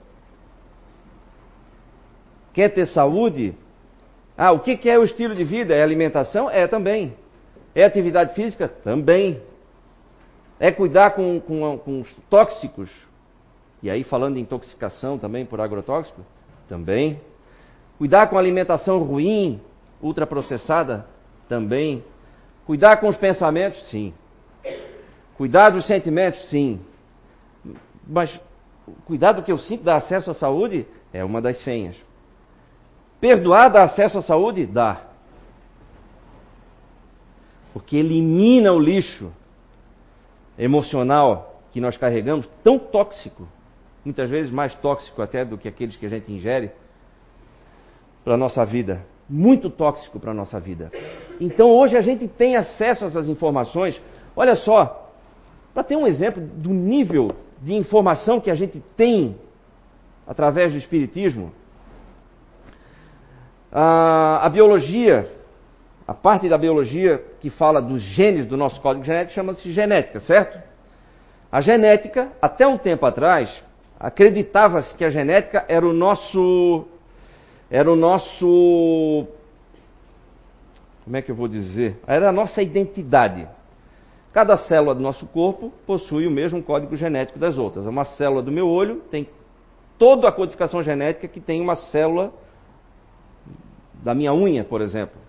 Quer 2.53 2.69
ter 2.69 2.85
saúde? 2.87 3.55
Ah, 4.37 4.51
o 4.51 4.59
que 4.59 4.89
é 4.89 4.97
o 4.97 5.03
estilo 5.03 5.35
de 5.35 5.43
vida? 5.43 5.73
É 5.73 5.83
alimentação? 5.83 6.49
É 6.49 6.67
também. 6.67 7.13
É 7.75 7.83
atividade 7.83 8.33
física? 8.35 8.67
Também. 8.67 9.41
É 10.59 10.71
cuidar 10.71 11.11
com, 11.11 11.41
com, 11.41 11.77
com 11.77 12.01
os 12.01 12.15
tóxicos? 12.29 12.89
E 13.81 13.89
aí, 13.89 14.03
falando 14.03 14.35
de 14.35 14.41
intoxicação 14.41 15.17
também 15.17 15.45
por 15.45 15.59
agrotóxico? 15.59 16.21
Também. 16.69 17.19
Cuidar 17.97 18.27
com 18.27 18.37
alimentação 18.37 18.99
ruim, 18.99 19.61
ultraprocessada? 20.01 21.05
Também. 21.47 22.03
Cuidar 22.65 22.97
com 22.97 23.07
os 23.07 23.17
pensamentos? 23.17 23.81
Sim. 23.89 24.13
Cuidar 25.37 25.69
dos 25.69 25.85
sentimentos? 25.85 26.49
Sim. 26.49 26.79
Mas 28.07 28.39
cuidar 29.05 29.33
do 29.33 29.43
que 29.43 29.51
eu 29.51 29.57
sinto 29.57 29.83
dá 29.83 29.95
acesso 29.95 30.31
à 30.31 30.33
saúde? 30.33 30.85
É 31.11 31.23
uma 31.23 31.41
das 31.41 31.63
senhas. 31.63 31.95
Perdoar 33.19 33.69
dá 33.69 33.83
acesso 33.83 34.17
à 34.17 34.21
saúde? 34.21 34.65
Dá 34.65 35.13
porque 37.73 37.97
elimina 37.97 38.71
o 38.71 38.79
lixo 38.79 39.33
emocional 40.57 41.61
que 41.71 41.81
nós 41.81 41.97
carregamos, 41.97 42.47
tão 42.63 42.77
tóxico, 42.77 43.47
muitas 44.05 44.29
vezes 44.29 44.51
mais 44.51 44.75
tóxico 44.75 45.21
até 45.23 45.43
do 45.43 45.57
que 45.57 45.67
aqueles 45.67 45.95
que 45.95 46.05
a 46.05 46.09
gente 46.09 46.31
ingere, 46.31 46.71
para 48.23 48.35
a 48.35 48.37
nossa 48.37 48.65
vida. 48.65 49.05
Muito 49.29 49.69
tóxico 49.69 50.19
para 50.19 50.31
a 50.31 50.33
nossa 50.33 50.59
vida. 50.59 50.91
Então 51.39 51.69
hoje 51.69 51.97
a 51.97 52.01
gente 52.01 52.27
tem 52.27 52.55
acesso 52.55 53.05
a 53.05 53.07
essas 53.07 53.27
informações. 53.27 54.01
Olha 54.35 54.55
só, 54.55 55.11
para 55.73 55.83
ter 55.83 55.95
um 55.95 56.05
exemplo 56.05 56.41
do 56.41 56.69
nível 56.69 57.31
de 57.61 57.73
informação 57.73 58.39
que 58.39 58.51
a 58.51 58.55
gente 58.55 58.83
tem 58.95 59.37
através 60.27 60.71
do 60.71 60.77
Espiritismo, 60.77 61.51
a, 63.71 64.45
a 64.45 64.49
biologia 64.49 65.27
a 66.07 66.13
parte 66.13 66.49
da 66.49 66.57
biologia 66.57 67.23
que 67.39 67.49
fala 67.49 67.81
dos 67.81 68.01
genes 68.01 68.45
do 68.45 68.57
nosso 68.57 68.79
código 68.81 69.05
genético 69.05 69.33
chama-se 69.33 69.71
genética, 69.71 70.19
certo? 70.19 70.59
A 71.51 71.61
genética, 71.61 72.29
até 72.41 72.67
um 72.67 72.77
tempo 72.77 73.05
atrás, 73.05 73.63
acreditava-se 73.99 74.93
que 74.95 75.05
a 75.05 75.09
genética 75.09 75.63
era 75.67 75.85
o 75.87 75.93
nosso. 75.93 76.87
Era 77.73 77.91
o 77.91 77.95
nosso. 77.95 79.25
Como 81.03 81.17
é 81.17 81.23
que 81.23 81.31
eu 81.31 81.35
vou 81.35 81.47
dizer? 81.47 81.97
Era 82.05 82.29
a 82.29 82.31
nossa 82.31 82.61
identidade. 82.61 83.47
Cada 84.31 84.55
célula 84.57 84.93
do 84.93 85.01
nosso 85.01 85.25
corpo 85.25 85.73
possui 85.83 86.27
o 86.27 86.31
mesmo 86.31 86.61
código 86.61 86.95
genético 86.95 87.39
das 87.39 87.57
outras. 87.57 87.87
Uma 87.87 88.05
célula 88.05 88.43
do 88.43 88.51
meu 88.51 88.67
olho 88.67 89.01
tem 89.09 89.27
toda 89.97 90.29
a 90.29 90.31
codificação 90.31 90.83
genética 90.83 91.27
que 91.27 91.39
tem 91.39 91.59
uma 91.59 91.75
célula 91.75 92.31
da 94.03 94.13
minha 94.13 94.31
unha, 94.31 94.63
por 94.63 94.79
exemplo. 94.79 95.19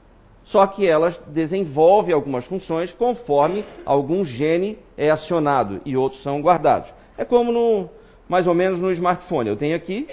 Só 0.44 0.66
que 0.66 0.86
elas 0.86 1.18
desenvolvem 1.28 2.14
algumas 2.14 2.44
funções 2.44 2.92
conforme 2.92 3.64
algum 3.86 4.22
gene 4.22 4.78
é 4.98 5.10
acionado 5.10 5.80
e 5.86 5.96
outros 5.96 6.22
são 6.22 6.42
guardados. 6.42 6.92
É 7.16 7.24
como 7.24 7.50
no, 7.50 7.88
mais 8.28 8.46
ou 8.46 8.52
menos 8.52 8.78
no 8.78 8.92
smartphone. 8.92 9.48
Eu 9.48 9.56
tenho 9.56 9.74
aqui 9.74 10.06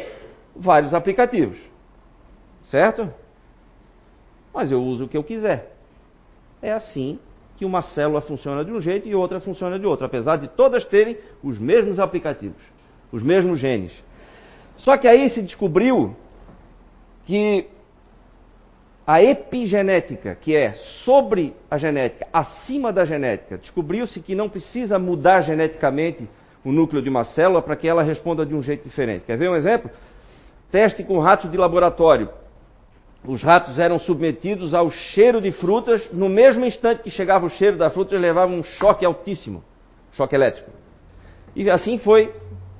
vários 0.56 0.94
aplicativos. 0.94 1.71
Certo? 2.72 3.14
Mas 4.54 4.72
eu 4.72 4.82
uso 4.82 5.04
o 5.04 5.08
que 5.10 5.18
eu 5.18 5.24
quiser. 5.26 5.74
É 6.62 6.72
assim 6.72 7.20
que 7.58 7.66
uma 7.66 7.82
célula 7.82 8.22
funciona 8.22 8.64
de 8.64 8.72
um 8.72 8.80
jeito 8.80 9.08
e 9.10 9.14
outra 9.14 9.42
funciona 9.42 9.78
de 9.78 9.86
outro, 9.86 10.06
apesar 10.06 10.38
de 10.38 10.48
todas 10.48 10.86
terem 10.86 11.18
os 11.44 11.60
mesmos 11.60 12.00
aplicativos, 12.00 12.62
os 13.12 13.22
mesmos 13.22 13.60
genes. 13.60 13.92
Só 14.78 14.98
que 14.98 15.06
aí 15.06 15.30
se 15.30 15.42
descobriu 15.42 16.16
que 17.26 17.68
a 19.06 19.22
epigenética, 19.22 20.34
que 20.36 20.56
é 20.56 20.72
sobre 21.04 21.54
a 21.70 21.78
genética, 21.78 22.26
acima 22.32 22.94
da 22.94 23.04
genética, 23.04 23.58
descobriu-se 23.58 24.22
que 24.22 24.34
não 24.34 24.48
precisa 24.48 24.98
mudar 24.98 25.42
geneticamente 25.42 26.28
o 26.64 26.72
núcleo 26.72 27.02
de 27.02 27.10
uma 27.10 27.26
célula 27.26 27.62
para 27.62 27.76
que 27.76 27.88
ela 27.88 28.02
responda 28.02 28.46
de 28.46 28.56
um 28.56 28.62
jeito 28.62 28.86
diferente. 28.86 29.26
Quer 29.26 29.38
ver 29.38 29.50
um 29.50 29.56
exemplo? 29.58 29.92
Teste 30.72 31.04
com 31.04 31.20
ratos 31.20 31.52
de 31.52 31.58
laboratório. 31.58 32.30
Os 33.26 33.44
ratos 33.44 33.78
eram 33.78 34.00
submetidos 34.00 34.74
ao 34.74 34.90
cheiro 34.90 35.40
de 35.40 35.52
frutas, 35.52 36.12
no 36.12 36.28
mesmo 36.28 36.66
instante 36.66 37.04
que 37.04 37.10
chegava 37.10 37.46
o 37.46 37.50
cheiro 37.50 37.78
da 37.78 37.90
fruta, 37.90 38.16
eles 38.16 38.24
levavam 38.24 38.58
um 38.58 38.64
choque 38.64 39.06
altíssimo, 39.06 39.64
choque 40.14 40.34
elétrico. 40.34 40.72
E 41.56 41.70
assim 41.70 41.98
foi 42.00 42.34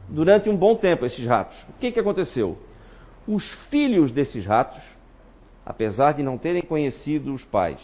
durante 0.10 0.50
um 0.50 0.58
bom 0.58 0.76
tempo 0.76 1.06
esses 1.06 1.26
ratos. 1.26 1.58
O 1.70 1.80
que, 1.80 1.92
que 1.92 2.00
aconteceu? 2.00 2.58
Os 3.28 3.48
filhos 3.70 4.12
desses 4.12 4.46
ratos 4.46 4.82
apesar 5.66 6.14
de 6.14 6.24
não 6.24 6.38
terem 6.38 6.62
conhecido 6.62 7.34
os 7.34 7.44
pais, 7.44 7.80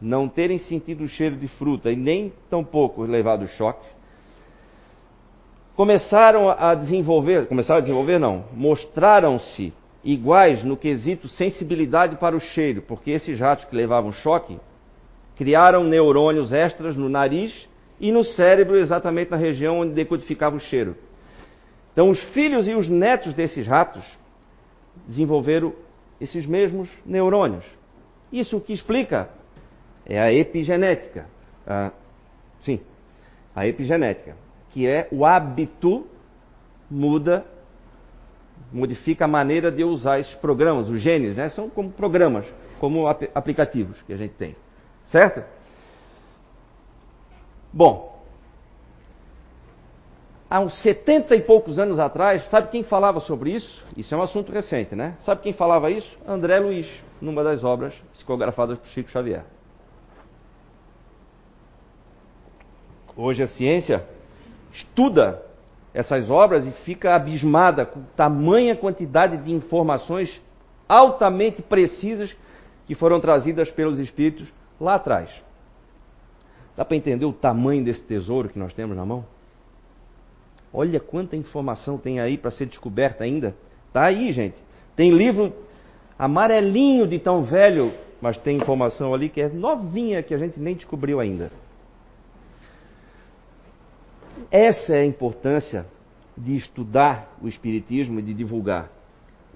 não 0.00 0.28
terem 0.28 0.58
sentido 0.58 1.04
o 1.04 1.08
cheiro 1.08 1.36
de 1.36 1.48
fruta 1.48 1.90
e 1.90 1.96
nem 1.96 2.32
tampouco 2.50 3.02
levado 3.02 3.46
choque, 3.48 3.86
começaram 5.74 6.50
a 6.50 6.74
desenvolver, 6.74 7.46
começaram 7.46 7.78
a 7.78 7.80
desenvolver 7.80 8.18
não, 8.18 8.44
mostraram-se 8.52 9.72
iguais 10.06 10.62
no 10.62 10.76
quesito 10.76 11.26
sensibilidade 11.28 12.14
para 12.16 12.36
o 12.36 12.40
cheiro, 12.40 12.80
porque 12.80 13.10
esses 13.10 13.40
ratos 13.40 13.64
que 13.64 13.74
levavam 13.74 14.12
choque 14.12 14.56
criaram 15.34 15.82
neurônios 15.82 16.52
extras 16.52 16.96
no 16.96 17.08
nariz 17.08 17.68
e 17.98 18.12
no 18.12 18.22
cérebro, 18.22 18.76
exatamente 18.76 19.32
na 19.32 19.36
região 19.36 19.80
onde 19.80 19.94
decodificava 19.94 20.54
o 20.54 20.60
cheiro. 20.60 20.96
Então, 21.92 22.08
os 22.08 22.22
filhos 22.26 22.68
e 22.68 22.74
os 22.74 22.88
netos 22.88 23.34
desses 23.34 23.66
ratos 23.66 24.04
desenvolveram 25.08 25.74
esses 26.20 26.46
mesmos 26.46 26.88
neurônios. 27.04 27.64
Isso 28.32 28.58
o 28.58 28.60
que 28.60 28.72
explica 28.72 29.28
é 30.04 30.20
a 30.20 30.32
epigenética. 30.32 31.26
Ah, 31.66 31.90
sim, 32.60 32.80
a 33.54 33.66
epigenética, 33.66 34.36
que 34.70 34.86
é 34.86 35.08
o 35.10 35.26
hábito 35.26 36.06
muda, 36.88 37.44
modifica 38.72 39.24
a 39.24 39.28
maneira 39.28 39.70
de 39.70 39.84
usar 39.84 40.18
esses 40.18 40.34
programas, 40.36 40.88
os 40.88 41.00
genes, 41.00 41.36
né? 41.36 41.48
São 41.50 41.70
como 41.70 41.90
programas, 41.90 42.44
como 42.78 43.06
aplicativos 43.06 44.00
que 44.02 44.12
a 44.12 44.16
gente 44.16 44.34
tem. 44.34 44.56
Certo? 45.06 45.42
Bom, 47.72 48.22
há 50.50 50.60
uns 50.60 50.82
70 50.82 51.34
e 51.36 51.42
poucos 51.42 51.78
anos 51.78 51.98
atrás, 51.98 52.48
sabe 52.48 52.68
quem 52.68 52.82
falava 52.82 53.20
sobre 53.20 53.50
isso? 53.50 53.84
Isso 53.96 54.14
é 54.14 54.18
um 54.18 54.22
assunto 54.22 54.50
recente, 54.50 54.94
né? 54.94 55.16
Sabe 55.20 55.42
quem 55.42 55.52
falava 55.52 55.90
isso? 55.90 56.18
André 56.26 56.58
Luiz, 56.58 56.88
numa 57.20 57.44
das 57.44 57.62
obras 57.62 57.94
psicografadas 58.12 58.78
por 58.78 58.88
Chico 58.88 59.10
Xavier. 59.10 59.44
Hoje 63.16 63.42
a 63.42 63.48
ciência 63.48 64.06
estuda 64.72 65.45
essas 65.96 66.28
obras 66.28 66.66
e 66.66 66.70
fica 66.84 67.14
abismada 67.14 67.86
com 67.86 68.02
tamanha 68.14 68.76
quantidade 68.76 69.38
de 69.38 69.50
informações 69.50 70.42
altamente 70.86 71.62
precisas 71.62 72.36
que 72.86 72.94
foram 72.94 73.18
trazidas 73.18 73.70
pelos 73.70 73.98
espíritos 73.98 74.46
lá 74.78 74.96
atrás. 74.96 75.30
Dá 76.76 76.84
para 76.84 76.98
entender 76.98 77.24
o 77.24 77.32
tamanho 77.32 77.82
desse 77.82 78.02
tesouro 78.02 78.50
que 78.50 78.58
nós 78.58 78.74
temos 78.74 78.94
na 78.94 79.06
mão? 79.06 79.24
Olha 80.70 81.00
quanta 81.00 81.34
informação 81.34 81.96
tem 81.96 82.20
aí 82.20 82.36
para 82.36 82.50
ser 82.50 82.66
descoberta 82.66 83.24
ainda. 83.24 83.56
Tá 83.90 84.04
aí, 84.04 84.30
gente. 84.32 84.56
Tem 84.94 85.10
livro 85.10 85.50
amarelinho 86.18 87.06
de 87.06 87.18
tão 87.18 87.42
velho, 87.42 87.90
mas 88.20 88.36
tem 88.36 88.58
informação 88.58 89.14
ali 89.14 89.30
que 89.30 89.40
é 89.40 89.48
novinha 89.48 90.22
que 90.22 90.34
a 90.34 90.38
gente 90.38 90.60
nem 90.60 90.74
descobriu 90.74 91.20
ainda. 91.20 91.50
Essa 94.50 94.94
é 94.94 95.00
a 95.00 95.06
importância 95.06 95.86
de 96.36 96.54
estudar 96.56 97.34
o 97.40 97.48
espiritismo 97.48 98.18
e 98.20 98.22
de 98.22 98.34
divulgar. 98.34 98.90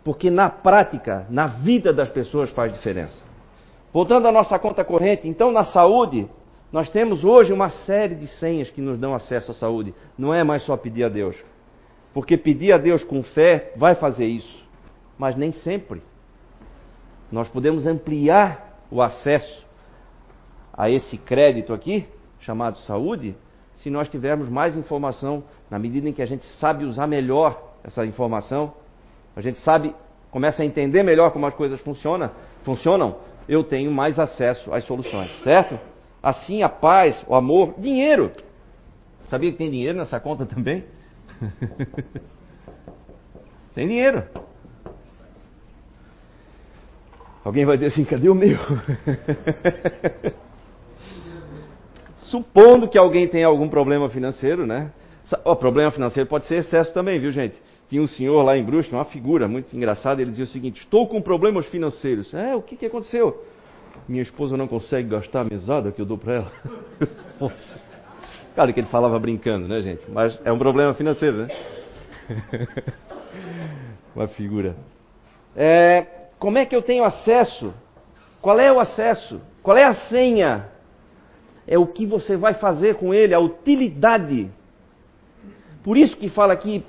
Porque 0.03 0.31
na 0.31 0.49
prática, 0.49 1.27
na 1.29 1.47
vida 1.47 1.93
das 1.93 2.09
pessoas 2.09 2.51
faz 2.51 2.73
diferença. 2.73 3.25
Voltando 3.93 4.29
à 4.29 4.33
nossa 4.33 4.59
conta 4.59 4.85
corrente, 4.85 5.29
então 5.29 5.53
na 5.53 5.65
saúde, 5.65 6.29
nós 6.73 6.89
temos 6.89 7.25
hoje 7.25 7.53
uma 7.53 7.69
série 7.69 8.15
de 8.15 8.27
senhas 8.27 8.71
que 8.71 8.81
nos 8.81 8.99
dão 8.99 9.15
acesso 9.15 9.51
à 9.51 9.55
saúde. 9.55 9.95
Não 10.17 10.33
é 10.33 10.43
mais 10.43 10.63
só 10.63 10.77
pedir 10.77 11.05
a 11.05 11.09
Deus. 11.09 11.37
Porque 12.15 12.37
pedir 12.37 12.73
a 12.73 12.79
Deus 12.79 13.05
com 13.05 13.23
fé 13.23 13.73
vai 13.77 13.95
fazer 13.95 14.27
isso. 14.27 14.65
Mas 15.19 15.37
nem 15.37 15.53
sempre. 15.53 16.03
Nós 17.31 17.49
podemos 17.49 17.87
ampliar 17.87 18.79
o 18.91 19.03
acesso 19.03 19.67
a 20.73 20.89
esse 20.89 21.19
crédito 21.19 21.73
aqui, 21.73 22.07
chamado 22.41 22.79
saúde, 22.79 23.37
se 23.83 23.91
nós 23.91 24.09
tivermos 24.09 24.49
mais 24.49 24.77
informação, 24.77 25.43
na 25.71 25.79
medida 25.79 26.09
em 26.09 26.13
que 26.13 26.23
a 26.23 26.27
gente 26.27 26.45
sabe 26.59 26.85
usar 26.85 27.07
melhor 27.07 27.71
essa 27.83 28.05
informação, 28.05 28.75
a 29.35 29.41
gente 29.41 29.59
sabe, 29.61 29.95
começa 30.31 30.63
a 30.63 30.67
entender 30.67 31.03
melhor 31.03 31.31
como 31.31 31.47
as 31.47 31.55
coisas 31.55 31.81
funcionam, 31.81 32.31
funcionam, 32.63 33.17
eu 33.49 33.65
tenho 33.65 33.91
mais 33.91 34.19
acesso 34.19 34.73
às 34.73 34.85
soluções, 34.85 35.31
certo? 35.43 35.79
Assim 36.23 36.63
a 36.63 36.69
paz, 36.69 37.25
o 37.27 37.35
amor, 37.35 37.75
dinheiro. 37.79 38.31
Sabia 39.29 39.51
que 39.51 39.57
tem 39.57 39.71
dinheiro 39.71 39.97
nessa 39.97 40.21
conta 40.21 40.45
também? 40.45 40.85
tem 43.75 43.89
dinheiro. 43.89 44.25
Alguém 47.43 47.65
vai 47.65 47.79
dizer 47.79 47.93
assim: 47.93 48.05
cadê 48.05 48.29
o 48.29 48.35
meu? 48.35 48.59
Supondo 52.31 52.89
que 52.89 52.97
alguém 52.97 53.27
tenha 53.27 53.47
algum 53.47 53.69
problema 53.69 54.09
financeiro, 54.09 54.65
né? 54.65 54.93
O 55.45 55.57
problema 55.57 55.91
financeiro 55.91 56.29
pode 56.29 56.47
ser 56.47 56.57
excesso 56.57 56.95
também, 56.95 57.19
viu, 57.19 57.33
gente? 57.33 57.57
Tinha 57.89 58.01
um 58.01 58.07
senhor 58.07 58.43
lá 58.43 58.57
em 58.57 58.63
Brusque, 58.63 58.95
uma 58.95 59.05
figura 59.05 59.49
muito 59.49 59.77
engraçada, 59.77 60.23
ele 60.23 60.31
dizia 60.31 60.45
o 60.45 60.49
seguinte: 60.49 60.81
Estou 60.81 61.09
com 61.09 61.21
problemas 61.21 61.67
financeiros. 61.67 62.33
É, 62.33 62.55
o 62.55 62.63
que, 62.63 62.77
que 62.77 62.87
aconteceu? 62.87 63.45
minha 64.09 64.23
esposa 64.23 64.57
não 64.57 64.67
consegue 64.67 65.09
gastar 65.09 65.43
a 65.43 65.45
mesada 65.45 65.93
que 65.93 66.01
eu 66.01 66.07
dou 66.07 66.19
para 66.19 66.35
ela. 66.35 66.53
claro 68.55 68.73
que 68.73 68.81
ele 68.81 68.87
falava 68.89 69.19
brincando, 69.19 69.69
né, 69.69 69.81
gente? 69.81 70.03
Mas 70.09 70.41
é 70.45 70.53
um 70.53 70.59
problema 70.59 70.95
financeiro, 70.95 71.39
né? 71.39 71.49
Uma 74.15 74.29
figura. 74.29 74.77
É, 75.57 76.07
como 76.39 76.59
é 76.59 76.67
que 76.67 76.75
eu 76.75 76.83
tenho 76.83 77.05
acesso? 77.05 77.73
Qual 78.41 78.59
é 78.59 78.73
o 78.73 78.81
acesso? 78.81 79.41
Qual 79.63 79.77
é 79.77 79.85
a 79.85 79.95
senha? 79.95 80.70
É 81.67 81.79
o 81.79 81.87
que 81.87 82.07
você 82.07 82.37
vai 82.37 82.55
fazer 82.55 82.97
com 82.97 83.15
ele, 83.15 83.35
a 83.35 83.41
utilidade. 83.41 84.51
Por 85.83 85.97
isso 85.97 86.17
que 86.17 86.29
fala 86.29 86.53
aqui, 86.53 86.85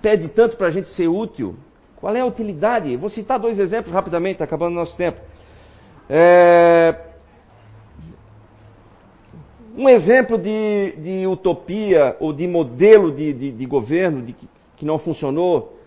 pede 0.00 0.28
tanto 0.28 0.56
para 0.56 0.68
a 0.68 0.70
gente 0.70 0.88
ser 0.88 1.08
útil. 1.08 1.56
Qual 1.96 2.14
é 2.16 2.20
a 2.20 2.26
utilidade? 2.26 2.96
Vou 2.96 3.10
citar 3.10 3.38
dois 3.38 3.58
exemplos 3.58 3.92
rapidamente, 3.92 4.34
está 4.34 4.44
acabando 4.44 4.72
o 4.72 4.76
nosso 4.76 4.96
tempo. 4.96 5.20
É... 6.08 6.96
Um 9.76 9.88
exemplo 9.88 10.36
de, 10.36 10.96
de, 10.96 11.26
utopia 11.26 12.16
ou 12.18 12.32
de 12.32 12.46
modelo 12.48 13.12
de, 13.12 13.32
de, 13.32 13.52
de 13.52 13.66
governo 13.66 14.20
de, 14.20 14.34
que 14.76 14.84
não 14.84 14.98
funcionou 14.98 15.78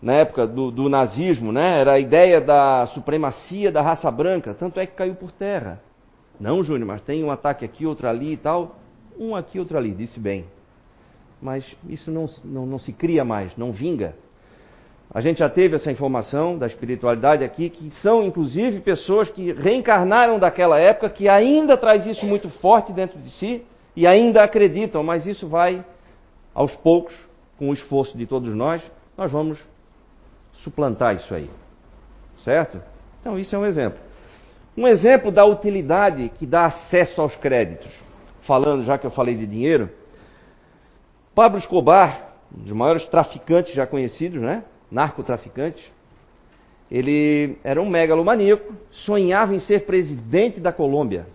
na 0.00 0.14
época 0.14 0.46
do, 0.46 0.70
do, 0.70 0.88
nazismo, 0.88 1.52
né? 1.52 1.80
Era 1.80 1.92
a 1.92 1.98
ideia 1.98 2.40
da 2.40 2.86
supremacia 2.86 3.70
da 3.70 3.82
raça 3.82 4.10
branca, 4.10 4.54
tanto 4.54 4.80
é 4.80 4.86
que 4.86 4.94
caiu 4.94 5.14
por 5.14 5.30
terra. 5.30 5.80
Não, 6.42 6.60
Júnior, 6.64 6.88
mas 6.88 7.02
tem 7.02 7.22
um 7.22 7.30
ataque 7.30 7.64
aqui, 7.64 7.86
outro 7.86 8.08
ali 8.08 8.32
e 8.32 8.36
tal. 8.36 8.74
Um 9.16 9.36
aqui, 9.36 9.60
outro 9.60 9.78
ali, 9.78 9.92
disse 9.92 10.18
bem. 10.18 10.44
Mas 11.40 11.76
isso 11.88 12.10
não, 12.10 12.26
não, 12.44 12.66
não 12.66 12.78
se 12.80 12.92
cria 12.92 13.24
mais, 13.24 13.56
não 13.56 13.70
vinga. 13.70 14.16
A 15.14 15.20
gente 15.20 15.38
já 15.38 15.48
teve 15.48 15.76
essa 15.76 15.92
informação 15.92 16.58
da 16.58 16.66
espiritualidade 16.66 17.44
aqui, 17.44 17.70
que 17.70 17.94
são 18.02 18.24
inclusive 18.24 18.80
pessoas 18.80 19.28
que 19.28 19.52
reencarnaram 19.52 20.40
daquela 20.40 20.80
época, 20.80 21.08
que 21.10 21.28
ainda 21.28 21.76
traz 21.76 22.06
isso 22.08 22.26
muito 22.26 22.50
forte 22.50 22.92
dentro 22.92 23.20
de 23.20 23.30
si 23.30 23.62
e 23.94 24.04
ainda 24.04 24.42
acreditam, 24.42 25.04
mas 25.04 25.26
isso 25.26 25.46
vai 25.46 25.84
aos 26.52 26.74
poucos, 26.74 27.14
com 27.56 27.70
o 27.70 27.72
esforço 27.72 28.18
de 28.18 28.26
todos 28.26 28.52
nós, 28.52 28.82
nós 29.16 29.30
vamos 29.30 29.64
suplantar 30.54 31.14
isso 31.14 31.32
aí. 31.32 31.48
Certo? 32.38 32.82
Então, 33.20 33.38
isso 33.38 33.54
é 33.54 33.58
um 33.58 33.66
exemplo. 33.66 34.11
Um 34.76 34.88
exemplo 34.88 35.30
da 35.30 35.44
utilidade 35.44 36.30
que 36.38 36.46
dá 36.46 36.66
acesso 36.66 37.20
aos 37.20 37.36
créditos. 37.36 37.92
Falando, 38.42 38.84
já 38.84 38.96
que 38.96 39.06
eu 39.06 39.10
falei 39.10 39.34
de 39.34 39.46
dinheiro, 39.46 39.90
Pablo 41.34 41.58
Escobar, 41.58 42.34
um 42.56 42.62
dos 42.62 42.72
maiores 42.72 43.04
traficantes 43.06 43.74
já 43.74 43.86
conhecidos, 43.86 44.40
né? 44.40 44.64
narcotraficante. 44.90 45.92
Ele 46.90 47.56
era 47.64 47.80
um 47.80 47.88
megalomaníaco, 47.88 48.74
sonhava 48.90 49.54
em 49.54 49.60
ser 49.60 49.86
presidente 49.86 50.60
da 50.60 50.72
Colômbia. 50.72 51.26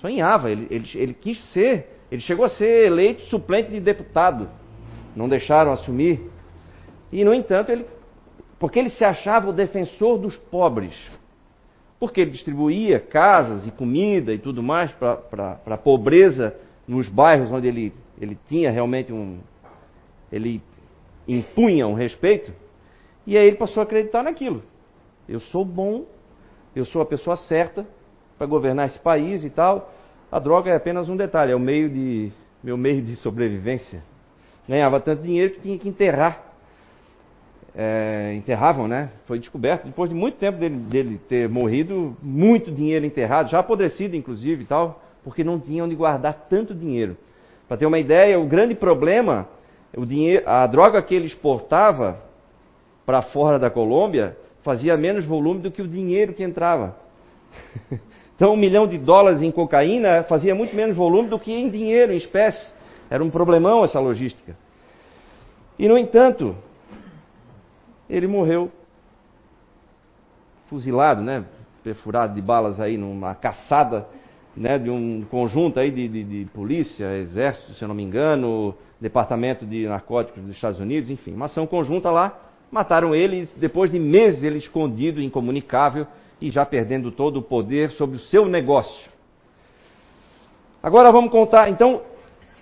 Sonhava, 0.00 0.50
ele, 0.50 0.66
ele, 0.70 0.90
ele 0.94 1.14
quis 1.14 1.40
ser, 1.52 2.00
ele 2.10 2.20
chegou 2.20 2.44
a 2.44 2.48
ser 2.48 2.86
eleito 2.86 3.22
suplente 3.26 3.70
de 3.70 3.78
deputado. 3.78 4.48
Não 5.14 5.28
deixaram 5.28 5.70
assumir. 5.70 6.28
E, 7.12 7.24
no 7.24 7.32
entanto, 7.32 7.70
ele, 7.70 7.86
porque 8.58 8.78
ele 8.78 8.90
se 8.90 9.04
achava 9.04 9.48
o 9.50 9.52
defensor 9.52 10.18
dos 10.18 10.36
pobres, 10.36 10.94
porque 12.02 12.20
ele 12.20 12.32
distribuía 12.32 12.98
casas 12.98 13.64
e 13.64 13.70
comida 13.70 14.34
e 14.34 14.38
tudo 14.38 14.60
mais 14.60 14.90
para 14.90 15.60
a 15.64 15.78
pobreza 15.78 16.52
nos 16.84 17.08
bairros 17.08 17.52
onde 17.52 17.68
ele, 17.68 17.92
ele 18.20 18.36
tinha 18.48 18.72
realmente 18.72 19.12
um. 19.12 19.38
ele 20.32 20.60
impunha 21.28 21.86
um 21.86 21.94
respeito, 21.94 22.52
e 23.24 23.38
aí 23.38 23.46
ele 23.46 23.54
passou 23.54 23.80
a 23.80 23.84
acreditar 23.84 24.24
naquilo. 24.24 24.64
Eu 25.28 25.38
sou 25.38 25.64
bom, 25.64 26.04
eu 26.74 26.84
sou 26.84 27.02
a 27.02 27.06
pessoa 27.06 27.36
certa 27.36 27.86
para 28.36 28.48
governar 28.48 28.86
esse 28.86 28.98
país 28.98 29.44
e 29.44 29.50
tal. 29.50 29.94
A 30.28 30.40
droga 30.40 30.72
é 30.72 30.74
apenas 30.74 31.08
um 31.08 31.16
detalhe, 31.16 31.52
é 31.52 31.54
o 31.54 31.60
meio 31.60 31.88
de 31.88 32.32
meu 32.64 32.76
meio 32.76 33.00
de 33.00 33.14
sobrevivência. 33.14 34.02
Ganhava 34.68 34.98
tanto 34.98 35.22
dinheiro 35.22 35.52
que 35.52 35.60
tinha 35.60 35.78
que 35.78 35.88
enterrar. 35.88 36.51
É, 37.74 38.34
enterravam, 38.36 38.86
né? 38.86 39.10
Foi 39.24 39.38
descoberto 39.38 39.84
depois 39.84 40.10
de 40.10 40.14
muito 40.14 40.36
tempo 40.36 40.58
dele, 40.58 40.76
dele 40.76 41.20
ter 41.28 41.48
morrido, 41.48 42.14
muito 42.22 42.70
dinheiro 42.70 43.06
enterrado, 43.06 43.50
já 43.50 43.60
apodrecido 43.60 44.14
inclusive 44.14 44.62
e 44.62 44.66
tal, 44.66 45.02
porque 45.24 45.42
não 45.42 45.58
tinha 45.58 45.82
onde 45.82 45.94
guardar 45.94 46.46
tanto 46.50 46.74
dinheiro. 46.74 47.16
Para 47.66 47.78
ter 47.78 47.86
uma 47.86 47.98
ideia, 47.98 48.38
o 48.38 48.44
grande 48.44 48.74
problema, 48.74 49.48
o 49.96 50.04
dinheiro, 50.04 50.46
a 50.46 50.66
droga 50.66 51.00
que 51.02 51.14
ele 51.14 51.26
exportava 51.26 52.20
para 53.06 53.22
fora 53.22 53.58
da 53.58 53.70
Colômbia 53.70 54.36
fazia 54.62 54.96
menos 54.96 55.24
volume 55.24 55.60
do 55.60 55.70
que 55.70 55.80
o 55.80 55.88
dinheiro 55.88 56.32
que 56.32 56.42
entrava. 56.42 56.96
Então, 58.34 58.54
um 58.54 58.56
milhão 58.56 58.88
de 58.88 58.98
dólares 58.98 59.40
em 59.40 59.52
cocaína 59.52 60.24
fazia 60.24 60.52
muito 60.52 60.74
menos 60.74 60.96
volume 60.96 61.28
do 61.28 61.38
que 61.38 61.52
em 61.52 61.70
dinheiro, 61.70 62.12
em 62.12 62.16
espécie. 62.16 62.66
Era 63.08 63.22
um 63.22 63.30
problemão 63.30 63.84
essa 63.84 64.00
logística. 64.00 64.56
E, 65.78 65.86
no 65.86 65.96
entanto, 65.96 66.56
ele 68.08 68.26
morreu 68.26 68.70
fuzilado, 70.66 71.22
né? 71.22 71.44
perfurado 71.82 72.34
de 72.34 72.40
balas 72.40 72.80
aí 72.80 72.96
numa 72.96 73.34
caçada 73.34 74.06
né? 74.56 74.78
de 74.78 74.90
um 74.90 75.24
conjunto 75.24 75.80
aí 75.80 75.90
de, 75.90 76.08
de, 76.08 76.24
de 76.24 76.50
polícia, 76.50 77.16
exército, 77.18 77.74
se 77.74 77.82
eu 77.82 77.88
não 77.88 77.94
me 77.94 78.02
engano, 78.02 78.74
departamento 79.00 79.66
de 79.66 79.86
narcóticos 79.86 80.42
dos 80.42 80.54
Estados 80.54 80.78
Unidos, 80.78 81.10
enfim, 81.10 81.34
uma 81.34 81.46
ação 81.46 81.66
conjunta 81.66 82.10
lá. 82.10 82.38
Mataram 82.70 83.14
ele, 83.14 83.48
depois 83.56 83.90
de 83.90 83.98
meses 83.98 84.42
ele 84.42 84.58
escondido, 84.58 85.20
incomunicável, 85.20 86.06
e 86.40 86.50
já 86.50 86.64
perdendo 86.64 87.10
todo 87.10 87.38
o 87.38 87.42
poder 87.42 87.90
sobre 87.92 88.16
o 88.16 88.20
seu 88.20 88.46
negócio. 88.46 89.10
Agora 90.82 91.12
vamos 91.12 91.30
contar, 91.30 91.68
então, 91.68 92.02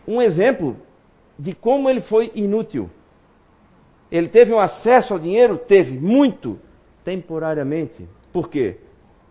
um 0.06 0.20
exemplo 0.20 0.76
de 1.38 1.54
como 1.54 1.88
ele 1.88 2.02
foi 2.02 2.30
inútil. 2.34 2.90
Ele 4.10 4.28
teve 4.28 4.52
um 4.52 4.58
acesso 4.58 5.12
ao 5.12 5.18
dinheiro? 5.18 5.56
Teve, 5.56 5.98
muito, 5.98 6.58
temporariamente. 7.04 8.08
Por 8.32 8.48
quê? 8.48 8.78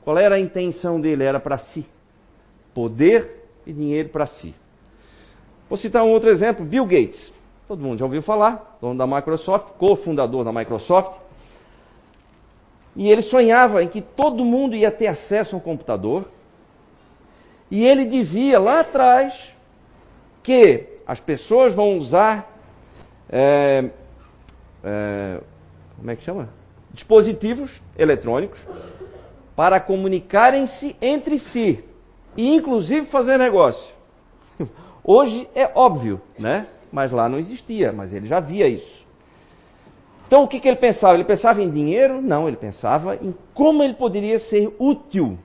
Qual 0.03 0.17
era 0.17 0.35
a 0.35 0.39
intenção 0.39 0.99
dele? 0.99 1.23
Era 1.23 1.39
para 1.39 1.57
si. 1.57 1.85
Poder 2.73 3.45
e 3.65 3.73
dinheiro 3.73 4.09
para 4.09 4.25
si. 4.25 4.53
Vou 5.67 5.77
citar 5.77 6.03
um 6.03 6.09
outro 6.09 6.29
exemplo: 6.29 6.65
Bill 6.65 6.85
Gates. 6.85 7.33
Todo 7.67 7.83
mundo 7.83 7.99
já 7.99 8.05
ouviu 8.05 8.23
falar, 8.23 8.77
dono 8.81 8.97
da 8.97 9.05
Microsoft, 9.05 9.73
cofundador 9.77 10.43
da 10.43 10.51
Microsoft. 10.51 11.19
E 12.95 13.09
ele 13.09 13.21
sonhava 13.21 13.83
em 13.83 13.87
que 13.87 14.01
todo 14.01 14.43
mundo 14.43 14.75
ia 14.75 14.89
ter 14.89 15.07
acesso 15.07 15.55
a 15.55 15.59
um 15.59 15.61
computador. 15.61 16.25
E 17.69 17.85
ele 17.85 18.05
dizia 18.05 18.59
lá 18.59 18.79
atrás 18.79 19.33
que 20.41 20.87
as 21.05 21.19
pessoas 21.19 21.73
vão 21.73 21.97
usar. 21.97 22.49
É, 23.29 23.91
é, 24.83 25.41
como 25.97 26.11
é 26.11 26.15
que 26.15 26.23
chama? 26.23 26.49
Dispositivos 26.93 27.71
eletrônicos 27.97 28.59
para 29.55 29.79
comunicarem-se 29.79 30.95
entre 31.01 31.39
si 31.39 31.83
e 32.35 32.55
inclusive 32.55 33.07
fazer 33.07 33.37
negócio. 33.37 33.93
Hoje 35.03 35.47
é 35.53 35.69
óbvio, 35.75 36.21
né? 36.37 36.67
Mas 36.91 37.11
lá 37.11 37.29
não 37.29 37.37
existia, 37.37 37.91
mas 37.91 38.13
ele 38.13 38.25
já 38.25 38.39
via 38.39 38.67
isso. 38.67 39.05
Então 40.27 40.43
o 40.43 40.47
que, 40.47 40.59
que 40.59 40.67
ele 40.67 40.77
pensava? 40.77 41.15
Ele 41.15 41.23
pensava 41.23 41.61
em 41.61 41.69
dinheiro? 41.69 42.21
Não, 42.21 42.47
ele 42.47 42.57
pensava 42.57 43.15
em 43.15 43.33
como 43.53 43.83
ele 43.83 43.95
poderia 43.95 44.39
ser 44.39 44.73
útil. 44.79 45.37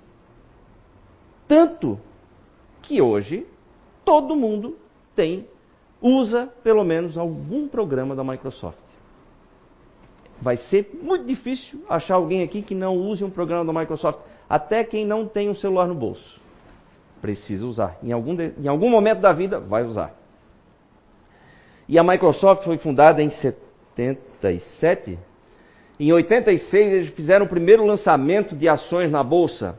Tanto 1.48 1.98
que 2.82 3.00
hoje 3.00 3.46
todo 4.04 4.36
mundo 4.36 4.76
tem, 5.14 5.46
usa 6.00 6.48
pelo 6.62 6.84
menos 6.84 7.16
algum 7.16 7.66
programa 7.66 8.14
da 8.14 8.22
Microsoft. 8.22 8.83
Vai 10.40 10.56
ser 10.56 10.90
muito 11.02 11.24
difícil 11.24 11.84
achar 11.88 12.14
alguém 12.14 12.42
aqui 12.42 12.62
que 12.62 12.74
não 12.74 12.96
use 12.96 13.24
um 13.24 13.30
programa 13.30 13.72
da 13.72 13.78
Microsoft, 13.80 14.18
até 14.48 14.84
quem 14.84 15.04
não 15.04 15.26
tem 15.26 15.48
um 15.48 15.54
celular 15.54 15.86
no 15.86 15.94
bolso. 15.94 16.40
Precisa 17.20 17.66
usar. 17.66 17.96
Em 18.02 18.12
algum, 18.12 18.34
de, 18.34 18.52
em 18.58 18.68
algum 18.68 18.90
momento 18.90 19.20
da 19.20 19.32
vida, 19.32 19.58
vai 19.58 19.84
usar. 19.84 20.14
E 21.88 21.98
a 21.98 22.02
Microsoft 22.02 22.64
foi 22.64 22.78
fundada 22.78 23.22
em 23.22 23.28
87. 23.28 25.18
Em 25.98 26.12
86 26.12 26.92
eles 26.92 27.08
fizeram 27.10 27.46
o 27.46 27.48
primeiro 27.48 27.84
lançamento 27.86 28.56
de 28.56 28.68
ações 28.68 29.10
na 29.10 29.22
bolsa. 29.22 29.78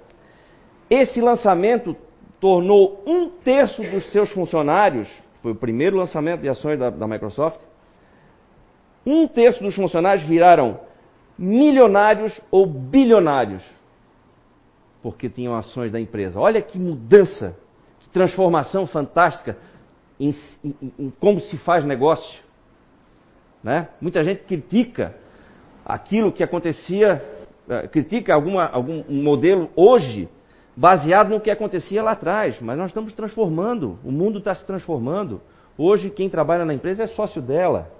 Esse 0.89 1.19
lançamento 1.19 1.95
tornou 2.39 3.03
um 3.05 3.29
terço 3.29 3.81
dos 3.83 4.05
seus 4.11 4.29
funcionários, 4.31 5.09
foi 5.41 5.51
o 5.51 5.55
primeiro 5.55 5.97
lançamento 5.97 6.41
de 6.41 6.49
ações 6.49 6.79
da, 6.79 6.89
da 6.89 7.07
Microsoft, 7.07 7.59
um 9.05 9.27
terço 9.27 9.61
dos 9.61 9.75
funcionários 9.75 10.27
viraram 10.27 10.79
milionários 11.37 12.39
ou 12.49 12.65
bilionários, 12.65 13.63
porque 15.01 15.29
tinham 15.29 15.55
ações 15.55 15.91
da 15.91 15.99
empresa. 15.99 16.39
Olha 16.39 16.61
que 16.61 16.79
mudança, 16.79 17.55
que 17.99 18.09
transformação 18.09 18.87
fantástica 18.87 19.57
em, 20.19 20.33
em, 20.63 20.93
em 20.97 21.09
como 21.19 21.39
se 21.41 21.57
faz 21.57 21.85
negócio. 21.85 22.43
Né? 23.63 23.89
Muita 23.99 24.23
gente 24.23 24.43
critica 24.43 25.15
aquilo 25.85 26.31
que 26.31 26.43
acontecia, 26.43 27.21
eh, 27.69 27.87
critica 27.87 28.33
alguma, 28.33 28.65
algum 28.65 29.03
um 29.07 29.21
modelo 29.21 29.69
hoje 29.75 30.29
baseado 30.75 31.29
no 31.29 31.39
que 31.39 31.49
acontecia 31.49 32.03
lá 32.03 32.11
atrás, 32.11 32.59
mas 32.59 32.77
nós 32.77 32.87
estamos 32.87 33.13
transformando, 33.13 33.97
o 34.03 34.11
mundo 34.11 34.39
está 34.39 34.53
se 34.53 34.65
transformando. 34.65 35.41
Hoje 35.77 36.09
quem 36.09 36.29
trabalha 36.29 36.65
na 36.65 36.73
empresa 36.73 37.03
é 37.03 37.07
sócio 37.07 37.41
dela. 37.41 37.91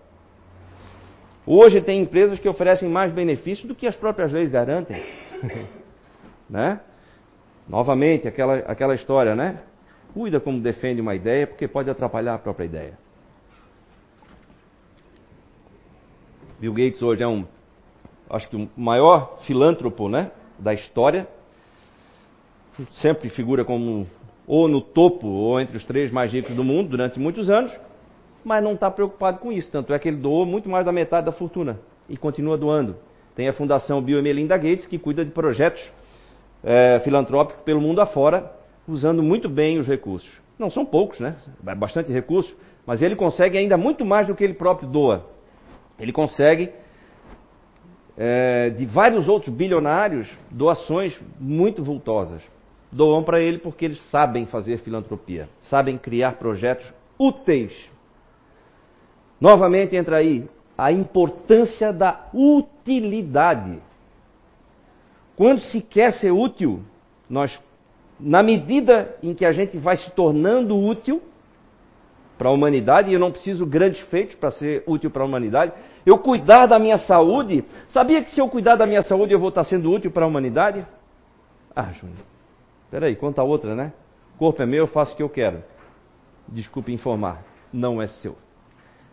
Hoje 1.47 1.79
tem 1.81 2.01
empresas 2.01 2.39
que 2.39 2.49
oferecem 2.49 2.89
mais 2.89 3.11
benefícios 3.11 3.67
do 3.67 3.75
que 3.75 3.85
as 3.85 3.95
próprias 3.95 4.31
leis 4.31 4.49
garantem. 4.49 5.03
né? 6.49 6.79
Novamente, 7.67 8.27
aquela, 8.27 8.57
aquela 8.59 8.95
história, 8.95 9.35
né? 9.35 9.61
Cuida 10.13 10.39
como 10.39 10.59
defende 10.59 11.01
uma 11.01 11.13
ideia, 11.13 11.45
porque 11.45 11.67
pode 11.67 11.89
atrapalhar 11.89 12.35
a 12.35 12.39
própria 12.39 12.65
ideia. 12.65 12.97
Bill 16.59 16.73
Gates 16.73 17.01
hoje 17.01 17.21
é 17.21 17.27
um, 17.27 17.45
acho 18.29 18.49
que 18.49 18.55
o 18.55 18.69
maior 18.75 19.39
filântropo, 19.45 20.07
né, 20.09 20.31
da 20.57 20.73
história. 20.73 21.27
Sempre 22.91 23.29
figura 23.29 23.63
como 23.63 24.07
ou 24.47 24.67
no 24.67 24.81
topo 24.81 25.27
ou 25.27 25.59
entre 25.59 25.77
os 25.77 25.83
três 25.85 26.11
mais 26.11 26.31
ricos 26.31 26.55
do 26.55 26.63
mundo 26.63 26.89
durante 26.89 27.19
muitos 27.19 27.49
anos, 27.49 27.71
mas 28.45 28.63
não 28.63 28.73
está 28.73 28.91
preocupado 28.91 29.39
com 29.39 29.51
isso. 29.51 29.71
Tanto 29.71 29.91
é 29.91 29.99
que 29.99 30.07
ele 30.07 30.17
doou 30.17 30.45
muito 30.45 30.69
mais 30.69 30.85
da 30.85 30.91
metade 30.91 31.25
da 31.25 31.31
fortuna 31.31 31.79
e 32.07 32.15
continua 32.15 32.55
doando. 32.55 32.95
Tem 33.35 33.49
a 33.49 33.53
Fundação 33.53 34.01
Bill 34.01 34.19
e 34.19 34.21
Melinda 34.21 34.55
Gates 34.55 34.85
que 34.85 34.99
cuida 34.99 35.25
de 35.25 35.31
projetos 35.31 35.81
é, 36.63 37.01
filantrópicos 37.03 37.63
pelo 37.63 37.81
mundo 37.81 37.99
afora, 37.99 38.51
usando 38.87 39.23
muito 39.23 39.49
bem 39.49 39.79
os 39.79 39.87
recursos. 39.87 40.29
Não 40.57 40.69
são 40.69 40.85
poucos, 40.85 41.19
né? 41.19 41.35
É 41.65 41.75
bastante 41.75 42.11
recurso, 42.11 42.55
mas 42.85 43.01
ele 43.01 43.15
consegue 43.15 43.57
ainda 43.57 43.75
muito 43.75 44.05
mais 44.05 44.27
do 44.27 44.35
que 44.35 44.43
ele 44.43 44.53
próprio 44.53 44.87
doa. 44.87 45.25
Ele 45.99 46.11
consegue, 46.11 46.71
é, 48.15 48.69
de 48.69 48.85
vários 48.85 49.27
outros 49.27 49.53
bilionários, 49.53 50.29
doações 50.51 51.19
muito 51.39 51.83
vultosas. 51.83 52.41
Doam 52.91 53.23
para 53.23 53.41
ele 53.41 53.57
porque 53.57 53.85
eles 53.85 53.99
sabem 54.09 54.45
fazer 54.45 54.77
filantropia, 54.77 55.49
sabem 55.63 55.97
criar 55.97 56.33
projetos 56.33 56.93
úteis. 57.19 57.73
Novamente 59.39 59.95
entra 59.95 60.17
aí 60.17 60.47
a 60.77 60.91
importância 60.91 61.91
da 61.91 62.27
utilidade. 62.33 63.79
Quando 65.35 65.61
se 65.61 65.81
quer 65.81 66.13
ser 66.13 66.31
útil, 66.31 66.81
nós, 67.29 67.59
na 68.19 68.41
medida 68.41 69.15
em 69.21 69.33
que 69.33 69.45
a 69.45 69.51
gente 69.51 69.77
vai 69.77 69.97
se 69.97 70.11
tornando 70.11 70.77
útil, 70.77 71.21
para 72.37 72.49
a 72.49 72.51
humanidade, 72.51 73.09
e 73.09 73.13
eu 73.13 73.19
não 73.19 73.31
preciso 73.31 73.65
grandes 73.65 74.01
feitos 74.01 74.35
para 74.35 74.51
ser 74.51 74.83
útil 74.85 75.09
para 75.09 75.23
a 75.23 75.25
humanidade. 75.25 75.73
Eu 76.05 76.17
cuidar 76.17 76.65
da 76.65 76.77
minha 76.77 76.97
saúde, 76.97 77.63
sabia 77.89 78.23
que 78.23 78.31
se 78.31 78.39
eu 78.39 78.49
cuidar 78.49 78.75
da 78.75 78.85
minha 78.85 79.01
saúde 79.03 79.33
eu 79.33 79.39
vou 79.39 79.49
estar 79.49 79.63
sendo 79.63 79.91
útil 79.91 80.11
para 80.11 80.25
a 80.25 80.27
humanidade? 80.27 80.85
Ah, 81.75 81.91
Júnior, 81.93 82.17
peraí, 82.91 83.15
conta 83.15 83.41
outra, 83.43 83.75
né? 83.75 83.93
O 84.35 84.37
corpo 84.37 84.61
é 84.61 84.65
meu, 84.65 84.79
eu 84.79 84.87
faço 84.87 85.13
o 85.13 85.15
que 85.15 85.23
eu 85.23 85.29
quero. 85.29 85.63
Desculpe 86.47 86.91
informar, 86.91 87.41
não 87.71 88.01
é 88.01 88.07
seu. 88.07 88.35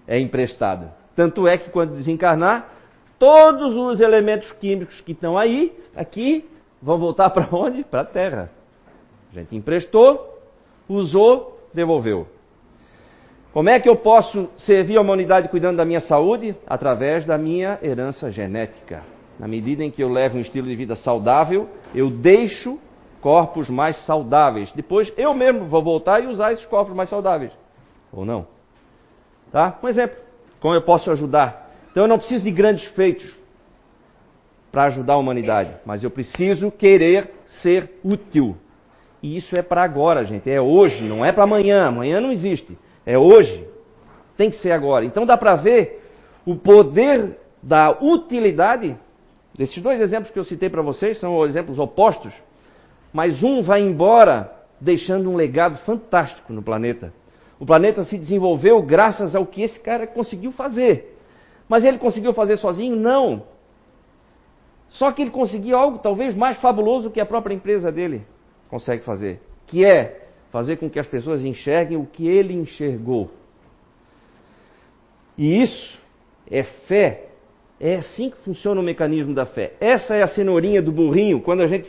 É 0.07 0.19
emprestado. 0.19 0.91
Tanto 1.15 1.47
é 1.47 1.59
que 1.59 1.71
quando 1.71 1.95
desencarnar, 1.95 2.69
todos 3.19 3.77
os 3.77 4.01
elementos 4.01 4.51
químicos 4.53 5.01
que 5.01 5.13
estão 5.13 5.39
aí, 5.39 5.73
aqui, 5.95 6.49
vão 6.81 6.99
voltar 6.99 7.31
para 7.31 7.47
onde? 7.55 7.85
Para 7.85 8.01
a 8.01 8.05
Terra. 8.05 8.51
A 9.31 9.39
gente 9.39 9.55
emprestou, 9.55 10.39
usou, 10.89 11.59
devolveu. 11.73 12.27
Como 13.53 13.69
é 13.69 13.79
que 13.79 13.89
eu 13.89 13.97
posso 13.97 14.49
servir 14.57 14.97
a 14.97 15.01
humanidade 15.01 15.49
cuidando 15.49 15.77
da 15.77 15.85
minha 15.85 16.01
saúde? 16.01 16.57
Através 16.67 17.25
da 17.27 17.37
minha 17.37 17.79
herança 17.83 18.31
genética. 18.31 19.03
Na 19.39 19.47
medida 19.47 19.85
em 19.85 19.91
que 19.91 20.03
eu 20.03 20.09
levo 20.09 20.39
um 20.39 20.41
estilo 20.41 20.67
de 20.67 20.75
vida 20.75 20.97
saudável, 20.97 21.69
eu 21.95 22.09
deixo 22.09 22.79
corpos 23.21 23.69
mais 23.69 23.97
saudáveis. 24.07 24.73
Depois 24.73 25.13
eu 25.17 25.35
mesmo 25.35 25.67
vou 25.67 25.83
voltar 25.83 26.23
e 26.23 26.27
usar 26.27 26.53
esses 26.53 26.65
corpos 26.67 26.95
mais 26.95 27.11
saudáveis. 27.11 27.53
Ou 28.13 28.25
não? 28.25 28.47
Tá? 29.53 29.79
Um 29.83 29.89
exemplo. 29.89 30.17
Como 30.59 30.75
eu 30.75 30.83
posso 30.83 31.11
ajudar? 31.11 31.71
Então 31.91 32.05
eu 32.05 32.09
não 32.09 32.19
preciso 32.19 32.43
de 32.43 32.51
grandes 32.51 32.85
feitos 32.93 33.31
para 34.71 34.85
ajudar 34.85 35.15
a 35.15 35.19
humanidade, 35.19 35.75
mas 35.85 36.03
eu 36.03 36.11
preciso 36.11 36.71
querer 36.71 37.31
ser 37.61 38.01
útil. 38.03 38.57
E 39.23 39.37
isso 39.37 39.55
é 39.57 39.63
para 39.63 39.83
agora, 39.83 40.25
gente. 40.25 40.51
É 40.51 40.61
hoje, 40.61 41.05
não 41.05 41.25
é 41.25 41.31
para 41.31 41.45
amanhã. 41.45 41.87
Amanhã 41.87 42.21
não 42.21 42.33
existe. 42.33 42.77
É 43.05 43.19
hoje. 43.19 43.69
Tem 44.37 44.51
que 44.51 44.57
ser 44.57 44.73
agora. 44.73 45.05
Então 45.05 45.27
dá 45.27 45.37
para 45.37 45.55
ver 45.55 46.03
o 46.47 46.57
poder 46.57 47.39
da 47.63 47.91
utilidade. 47.91 48.97
Desses 49.55 49.81
dois 49.83 50.01
exemplos 50.01 50.33
que 50.33 50.39
eu 50.39 50.45
citei 50.45 50.71
para 50.71 50.81
vocês 50.81 51.21
são 51.21 51.45
exemplos 51.45 51.79
opostos, 51.79 52.33
mas 53.13 53.43
um 53.43 53.63
vai 53.63 53.83
embora 53.83 54.51
deixando 54.81 55.31
um 55.31 55.37
legado 55.37 55.77
fantástico 55.85 56.53
no 56.53 56.63
planeta. 56.63 57.13
O 57.63 57.65
planeta 57.65 58.03
se 58.03 58.19
desenvolveu 58.19 58.83
graças 58.83 59.37
ao 59.37 59.47
que 59.47 59.63
esse 59.63 59.79
cara 59.79 60.05
conseguiu 60.05 60.51
fazer. 60.51 61.17
Mas 61.69 61.85
ele 61.85 61.97
conseguiu 61.97 62.33
fazer 62.33 62.57
sozinho? 62.57 62.97
Não. 62.97 63.45
Só 64.89 65.13
que 65.13 65.23
ele 65.23 65.31
conseguiu 65.31 65.79
algo 65.79 65.99
talvez 65.99 66.35
mais 66.35 66.57
fabuloso 66.57 67.09
que 67.09 67.21
a 67.21 67.25
própria 67.25 67.55
empresa 67.55 67.93
dele 67.93 68.27
consegue 68.69 69.05
fazer, 69.05 69.41
que 69.69 69.85
é 69.85 70.27
fazer 70.51 70.77
com 70.79 70.91
que 70.91 70.99
as 70.99 71.07
pessoas 71.07 71.45
enxerguem 71.45 71.97
o 71.97 72.05
que 72.05 72.27
ele 72.27 72.53
enxergou. 72.53 73.31
E 75.39 75.63
isso 75.63 75.97
é 76.51 76.65
fé. 76.65 77.29
É 77.79 77.95
assim 77.95 78.31
que 78.31 78.39
funciona 78.39 78.81
o 78.81 78.85
mecanismo 78.85 79.37
da 79.37 79.47
fé. 79.47 79.75
Essa 79.81 80.17
é 80.17 80.23
a 80.25 80.27
cenourinha 80.27 80.83
do 80.83 80.91
burrinho. 80.91 81.41
Quando 81.41 81.63
a 81.63 81.69
gente 81.69 81.89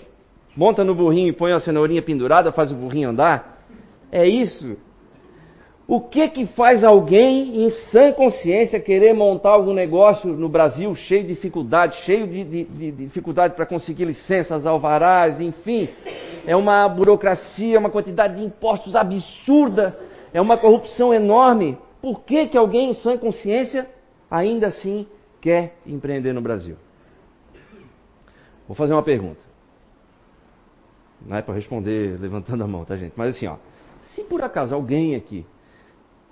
monta 0.55 0.83
no 0.83 0.93
burrinho 0.93 1.29
e 1.29 1.33
põe 1.33 1.51
a 1.51 1.59
cenourinha 1.59 2.03
pendurada, 2.03 2.51
faz 2.51 2.71
o 2.71 2.75
burrinho 2.75 3.09
andar. 3.09 3.65
É 4.11 4.27
isso. 4.27 4.77
O 5.85 5.99
que 5.99 6.29
que 6.29 6.45
faz 6.47 6.81
alguém 6.83 7.65
em 7.65 7.69
sã 7.91 8.13
consciência 8.13 8.79
querer 8.79 9.13
montar 9.13 9.49
algum 9.49 9.73
negócio 9.73 10.31
no 10.31 10.47
Brasil 10.47 10.95
cheio 10.95 11.23
de 11.23 11.33
dificuldade, 11.33 11.97
cheio 12.05 12.25
de, 12.25 12.43
de, 12.43 12.63
de 12.63 12.91
dificuldade 12.91 13.53
para 13.53 13.65
conseguir 13.65 14.05
licenças, 14.05 14.65
alvarás, 14.65 15.41
enfim? 15.41 15.89
É 16.47 16.55
uma 16.55 16.87
burocracia, 16.87 17.77
uma 17.77 17.89
quantidade 17.89 18.35
de 18.37 18.45
impostos 18.45 18.95
absurda, 18.95 19.99
é 20.33 20.39
uma 20.39 20.57
corrupção 20.57 21.13
enorme. 21.13 21.77
Por 22.01 22.21
que, 22.21 22.47
que 22.47 22.57
alguém 22.57 22.91
em 22.91 22.93
sã 22.93 23.17
consciência 23.17 23.89
ainda 24.31 24.67
assim 24.67 25.05
quer 25.41 25.75
empreender 25.85 26.31
no 26.31 26.41
Brasil? 26.41 26.77
Vou 28.65 28.75
fazer 28.75 28.93
uma 28.93 29.03
pergunta. 29.03 29.41
Não 31.25 31.35
é 31.35 31.41
para 31.41 31.53
responder 31.53 32.17
levantando 32.19 32.63
a 32.63 32.67
mão, 32.67 32.85
tá, 32.85 32.95
gente? 32.95 33.13
Mas 33.17 33.35
assim, 33.35 33.47
ó. 33.47 33.57
Se 34.13 34.23
por 34.23 34.41
acaso 34.43 34.73
alguém 34.73 35.15
aqui 35.15 35.45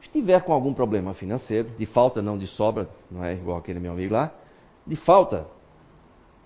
estiver 0.02 0.42
com 0.42 0.54
algum 0.54 0.74
problema 0.74 1.14
financeiro, 1.14 1.70
de 1.78 1.86
falta, 1.86 2.22
não 2.22 2.38
de 2.38 2.48
sobra, 2.48 2.90
não 3.10 3.24
é 3.24 3.34
igual 3.34 3.58
aquele 3.58 3.80
meu 3.80 3.94
amigo 3.94 4.14
lá, 4.14 4.32
de 4.86 4.96
falta, 4.96 5.48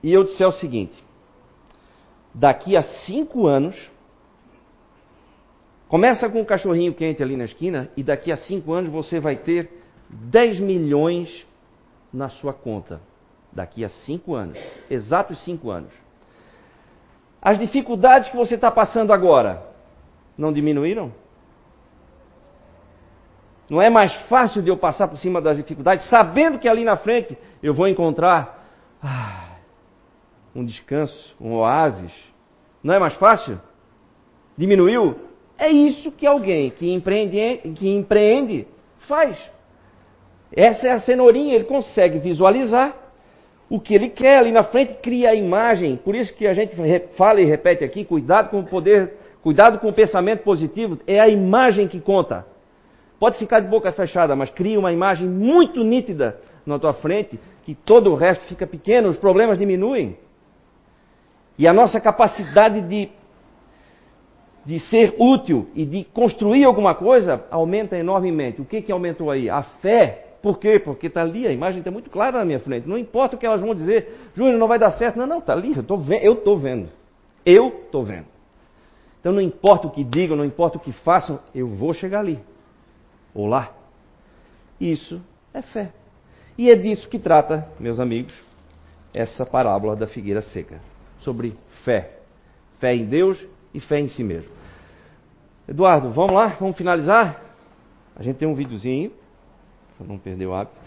e 0.04 0.14
eu 0.14 0.24
disser 0.24 0.48
o 0.48 0.52
seguinte: 0.52 0.96
daqui 2.34 2.76
a 2.76 2.84
cinco 2.84 3.48
anos, 3.48 3.76
começa 5.88 6.30
com 6.30 6.42
um 6.42 6.46
cachorrinho 6.46 6.94
quente 6.94 7.24
ali 7.24 7.36
na 7.36 7.46
esquina, 7.46 7.90
e 7.96 8.04
daqui 8.04 8.32
a 8.32 8.38
cinco 8.38 8.74
anos 8.74 8.92
você 8.92 9.20
vai 9.20 9.36
ter 9.36 9.82
10 10.10 10.60
milhões 10.60 11.46
na 12.14 12.30
sua 12.30 12.54
conta. 12.54 13.02
Daqui 13.52 13.86
a 13.86 13.90
cinco 13.90 14.36
anos, 14.36 14.60
exatos 14.90 15.42
cinco 15.46 15.72
anos. 15.72 15.92
As 17.42 17.58
dificuldades 17.58 18.30
que 18.30 18.36
você 18.36 18.56
está 18.56 18.70
passando 18.70 19.14
agora 19.14 19.66
não 20.38 20.52
diminuíram? 20.52 21.14
Não 23.70 23.82
é 23.82 23.90
mais 23.90 24.14
fácil 24.28 24.62
de 24.62 24.70
eu 24.70 24.78
passar 24.78 25.08
por 25.08 25.18
cima 25.18 25.42
das 25.42 25.58
dificuldades, 25.58 26.08
sabendo 26.08 26.60
que 26.60 26.68
ali 26.68 26.84
na 26.84 26.98
frente 26.98 27.38
eu 27.64 27.74
vou 27.74 27.88
encontrar 27.88 28.64
ah, 29.02 29.58
um 30.56 30.64
descanso, 30.64 31.36
um 31.40 31.54
oásis? 31.54 32.14
Não 32.84 32.94
é 32.94 33.00
mais 33.00 33.16
fácil? 33.16 33.60
Diminuiu? 34.58 35.16
É 35.58 35.70
isso 35.70 36.12
que 36.12 36.28
alguém 36.28 36.70
que 36.70 36.92
empreende, 36.94 37.74
que 37.76 37.90
empreende 37.90 38.68
faz. 39.08 39.38
Essa 40.56 40.88
é 40.88 40.92
a 40.92 41.00
cenourinha, 41.00 41.56
ele 41.56 41.64
consegue 41.64 42.20
visualizar 42.20 42.96
o 43.70 43.80
que 43.80 43.96
ele 43.96 44.10
quer 44.10 44.38
ali 44.38 44.52
na 44.52 44.64
frente, 44.64 44.96
cria 45.02 45.32
a 45.32 45.36
imagem. 45.36 45.98
Por 45.98 46.16
isso 46.16 46.34
que 46.36 46.46
a 46.46 46.54
gente 46.54 46.76
fala 47.18 47.42
e 47.42 47.46
repete 47.46 47.84
aqui, 47.84 48.06
cuidado 48.06 48.50
com 48.50 48.60
o 48.60 48.66
poder, 48.66 49.14
cuidado 49.42 49.80
com 49.80 49.90
o 49.90 49.94
pensamento 49.94 50.44
positivo, 50.44 51.00
é 51.08 51.20
a 51.20 51.28
imagem 51.28 51.88
que 51.88 52.00
conta. 52.00 52.46
Pode 53.20 53.38
ficar 53.38 53.62
de 53.62 53.68
boca 53.68 53.92
fechada, 53.92 54.36
mas 54.36 54.50
cria 54.50 54.80
uma 54.80 54.92
imagem 54.92 55.28
muito 55.28 55.84
nítida 55.84 56.40
na 56.66 56.78
tua 56.78 56.94
frente, 56.94 57.40
que 57.64 57.74
todo 57.74 58.12
o 58.12 58.16
resto 58.16 58.46
fica 58.46 58.68
pequeno, 58.68 59.10
os 59.10 59.18
problemas 59.18 59.58
diminuem. 59.58 60.18
E 61.58 61.68
a 61.68 61.74
nossa 61.74 62.02
capacidade 62.02 62.82
de, 62.82 63.10
de 64.66 64.80
ser 64.80 65.16
útil 65.18 65.70
e 65.74 65.86
de 65.86 66.04
construir 66.04 66.66
alguma 66.66 66.94
coisa 66.94 67.46
aumenta 67.50 67.98
enormemente. 67.98 68.62
O 68.62 68.66
que, 68.66 68.82
que 68.82 68.92
aumentou 68.92 69.32
aí? 69.32 69.50
A 69.50 69.64
fé. 69.64 70.24
Por 70.42 70.60
quê? 70.60 70.78
Porque 70.78 71.08
está 71.08 71.22
ali, 71.22 71.48
a 71.48 71.52
imagem 71.52 71.80
está 71.80 71.90
muito 71.90 72.10
clara 72.10 72.40
na 72.40 72.46
minha 72.46 72.60
frente. 72.60 72.88
Não 72.88 72.98
importa 72.98 73.36
o 73.36 73.40
que 73.40 73.46
elas 73.46 73.62
vão 73.62 73.74
dizer, 73.74 74.30
Júnior, 74.36 74.60
não 74.60 74.68
vai 74.68 74.78
dar 74.78 74.92
certo. 74.92 75.18
Não, 75.18 75.26
não, 75.26 75.40
está 75.40 75.54
ali, 75.54 75.74
eu 75.74 75.82
estou 75.82 75.98
vendo. 75.98 76.22
Eu 76.22 76.34
estou 76.34 76.58
vendo. 76.58 76.90
Eu 77.46 77.68
estou 77.68 78.04
vendo. 78.04 78.26
Então 79.22 79.32
não 79.32 79.42
importa 79.42 79.88
o 79.88 79.90
que 79.90 80.04
digam, 80.04 80.36
não 80.36 80.46
importa 80.46 80.78
o 80.78 80.82
que 80.82 80.92
façam, 80.92 81.40
eu 81.54 81.68
vou 81.68 81.94
chegar 81.94 82.20
ali 82.20 82.38
ou 83.36 83.46
lá. 83.46 83.72
Isso 84.80 85.22
é 85.54 85.62
fé. 85.62 85.92
E 86.58 86.72
é 86.72 86.76
disso 86.76 87.10
que 87.10 87.20
trata, 87.20 87.68
meus 87.80 88.00
amigos, 88.00 88.34
essa 89.14 89.46
parábola 89.46 89.96
da 89.96 90.08
figueira 90.08 90.42
seca. 90.42 90.80
Sobre 91.20 91.56
fé. 91.84 92.20
Fé 92.80 92.96
em 92.96 93.06
Deus 93.06 93.46
e 93.74 93.80
fé 93.82 94.00
em 94.00 94.08
si 94.08 94.24
mesmo. 94.24 94.52
Eduardo, 95.68 96.12
vamos 96.12 96.34
lá? 96.34 96.56
Vamos 96.60 96.78
finalizar? 96.78 97.42
A 98.16 98.24
gente 98.24 98.38
tem 98.38 98.48
um 98.48 98.56
videozinho, 98.56 99.12
para 99.98 100.08
não 100.08 100.18
perder 100.18 100.46
o 100.46 100.54
hábito. 100.54 100.80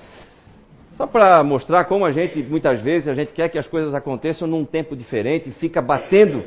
Só 0.96 1.06
para 1.06 1.44
mostrar 1.44 1.84
como 1.84 2.04
a 2.04 2.10
gente, 2.10 2.42
muitas 2.42 2.80
vezes, 2.80 3.08
a 3.08 3.14
gente 3.14 3.32
quer 3.32 3.48
que 3.48 3.58
as 3.58 3.66
coisas 3.66 3.94
aconteçam 3.94 4.48
num 4.48 4.64
tempo 4.64 4.96
diferente, 4.96 5.50
fica 5.52 5.80
batendo 5.80 6.44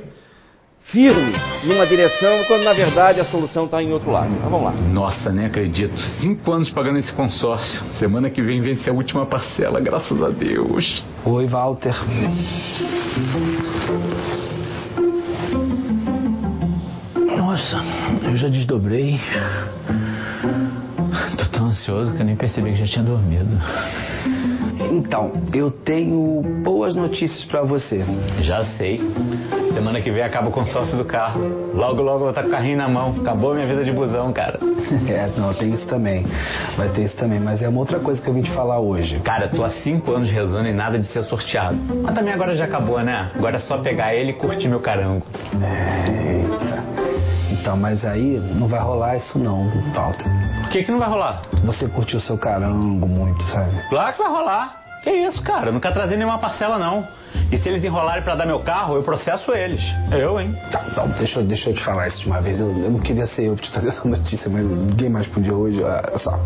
firme 0.86 1.34
numa 1.64 1.86
direção, 1.86 2.44
quando 2.48 2.64
na 2.64 2.74
verdade 2.74 3.20
a 3.20 3.26
solução 3.26 3.66
está 3.66 3.82
em 3.82 3.92
outro 3.92 4.12
lado. 4.12 4.30
Mas 4.30 4.50
vamos 4.50 4.64
lá. 4.64 4.72
Nossa, 4.72 5.32
nem 5.32 5.46
acredito. 5.46 5.98
Cinco 6.20 6.52
anos 6.52 6.70
pagando 6.70 7.00
esse 7.00 7.14
consórcio. 7.14 7.82
Semana 8.00 8.30
que 8.30 8.42
vem 8.42 8.62
vence 8.62 8.90
a 8.90 8.94
última 8.94 9.26
parcela, 9.26 9.80
graças 9.80 10.22
a 10.22 10.30
Deus. 10.30 11.04
Oi, 11.26 11.48
Walter. 11.48 11.96
Nossa, 17.38 17.82
eu 18.24 18.36
já 18.36 18.48
desdobrei. 18.48 19.20
Tô 21.38 21.46
tão 21.52 21.68
ansioso 21.68 22.16
que 22.16 22.22
eu 22.22 22.26
nem 22.26 22.36
percebi 22.36 22.72
que 22.72 22.78
já 22.78 22.86
tinha 22.86 23.04
dormido. 23.04 23.58
Então, 24.92 25.32
eu 25.54 25.72
tenho 25.72 26.42
boas 26.64 26.94
notícias 26.96 27.46
para 27.46 27.62
você. 27.62 28.04
Já 28.42 28.66
sei. 28.78 29.00
Semana 29.74 30.02
que 30.02 30.12
vem 30.12 30.22
acaba 30.22 30.50
o 30.50 30.52
consórcio 30.52 30.98
do 30.98 31.06
carro. 31.06 31.42
Logo, 31.74 32.02
logo 32.02 32.16
eu 32.16 32.20
vou 32.20 32.30
estar 32.30 32.44
com 32.44 32.50
o 32.50 32.52
carrinho 32.52 32.78
na 32.78 32.90
mão. 32.90 33.16
Acabou 33.22 33.54
minha 33.54 33.66
vida 33.66 33.86
de 33.86 33.92
busão, 33.92 34.34
cara. 34.34 34.60
É, 35.08 35.32
não, 35.38 35.54
tem 35.54 35.74
isso 35.74 35.88
também. 35.88 36.26
Vai 36.76 36.90
ter 36.90 37.04
isso 37.04 37.16
também. 37.16 37.40
Mas 37.40 37.62
é 37.62 37.70
uma 37.70 37.80
outra 37.80 37.98
coisa 38.00 38.22
que 38.22 38.28
eu 38.28 38.34
vim 38.34 38.42
te 38.42 38.52
falar 38.52 38.80
hoje. 38.80 39.22
Cara, 39.22 39.48
tô 39.48 39.64
há 39.64 39.70
cinco 39.70 40.12
anos 40.12 40.30
rezando 40.30 40.68
e 40.68 40.74
nada 40.74 41.00
de 41.00 41.08
ser 41.08 41.24
sorteado. 41.24 41.78
Mas 42.04 42.14
também 42.14 42.34
agora 42.34 42.54
já 42.58 42.66
acabou, 42.66 43.00
né? 43.00 43.32
Agora 43.34 43.56
é 43.56 43.60
só 43.60 43.78
pegar 43.78 44.14
ele 44.14 44.32
e 44.32 44.34
curtir 44.34 44.68
meu 44.68 44.82
carango. 44.82 45.26
Eita. 45.54 46.84
Então, 47.52 47.78
mas 47.78 48.04
aí 48.04 48.38
não 48.60 48.68
vai 48.68 48.82
rolar 48.82 49.16
isso 49.16 49.40
não, 49.40 49.70
Walter. 49.94 50.28
Por 50.62 50.70
que 50.72 50.84
que 50.84 50.92
não 50.92 51.00
vai 51.00 51.08
rolar? 51.08 51.42
Você 51.64 51.88
curtiu 51.88 52.20
seu 52.20 52.38
carango 52.38 53.08
muito, 53.08 53.42
sabe? 53.44 53.82
Claro 53.88 54.14
que 54.14 54.22
vai 54.22 54.32
rolar. 54.32 54.81
Que 55.04 55.10
isso, 55.10 55.42
cara? 55.44 55.68
Eu 55.70 55.74
nunca 55.74 55.92
trazei 55.92 56.16
nenhuma 56.18 56.38
parcela, 56.38 56.78
não. 56.78 57.08
E 57.52 57.58
se 57.58 57.68
eles 57.70 57.84
enrolarem 57.84 58.24
pra 58.24 58.36
dar 58.36 58.46
meu 58.46 58.60
carro, 58.60 58.96
eu 58.96 59.04
processo 59.04 59.52
eles. 59.54 59.82
Eu, 60.12 60.40
hein? 60.40 60.56
Tá, 60.70 60.84
então, 60.92 61.08
deixa, 61.18 61.40
eu- 61.40 61.46
deixa 61.46 61.70
eu 61.70 61.74
te 61.74 61.84
falar 61.84 62.08
isso 62.08 62.20
de 62.20 62.28
uma 62.28 62.42
vez. 62.42 62.60
Eu, 62.60 62.68
eu 62.78 62.92
não 62.92 63.00
queria 63.00 63.26
ser 63.26 63.48
eu 63.48 63.56
que 63.56 63.64
te 63.64 63.72
trazer 63.72 63.88
essa 63.90 64.08
notícia, 64.08 64.50
mas 64.50 64.64
ninguém 64.64 65.10
mais 65.10 65.28
podia 65.28 65.54
hoje. 65.56 65.82
Olha 65.82 66.18
só. 66.18 66.38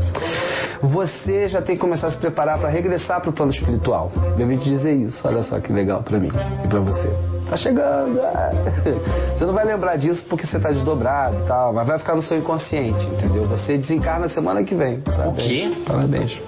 Você 0.81 1.49
já 1.49 1.61
tem 1.61 1.75
que 1.75 1.81
começar 1.81 2.07
a 2.07 2.11
se 2.11 2.17
preparar 2.17 2.59
para 2.59 2.69
regressar 2.69 3.19
pro 3.21 3.33
plano 3.33 3.51
espiritual. 3.51 4.11
Eu 4.37 4.47
vim 4.47 4.57
te 4.57 4.65
dizer 4.69 4.93
isso. 4.93 5.27
Olha 5.27 5.43
só 5.43 5.59
que 5.59 5.73
legal 5.73 6.03
pra 6.03 6.17
mim 6.17 6.31
e 6.63 6.67
pra 6.67 6.79
você. 6.79 7.09
Tá 7.49 7.57
chegando. 7.57 8.19
ah. 8.21 8.51
Você 9.35 9.45
não 9.45 9.53
vai 9.53 9.65
lembrar 9.65 9.97
disso 9.97 10.23
porque 10.29 10.47
você 10.47 10.57
tá 10.59 10.71
desdobrado 10.71 11.35
e 11.43 11.47
tal, 11.47 11.73
mas 11.73 11.85
vai 11.85 11.97
ficar 11.99 12.15
no 12.15 12.21
seu 12.21 12.37
inconsciente, 12.39 13.05
entendeu? 13.05 13.43
Você 13.47 13.77
desencarna 13.77 14.29
semana 14.29 14.63
que 14.63 14.73
vem. 14.73 15.01
Parabéns. 15.01 15.45
quê? 15.45 15.71
Parabéns. 15.85 16.39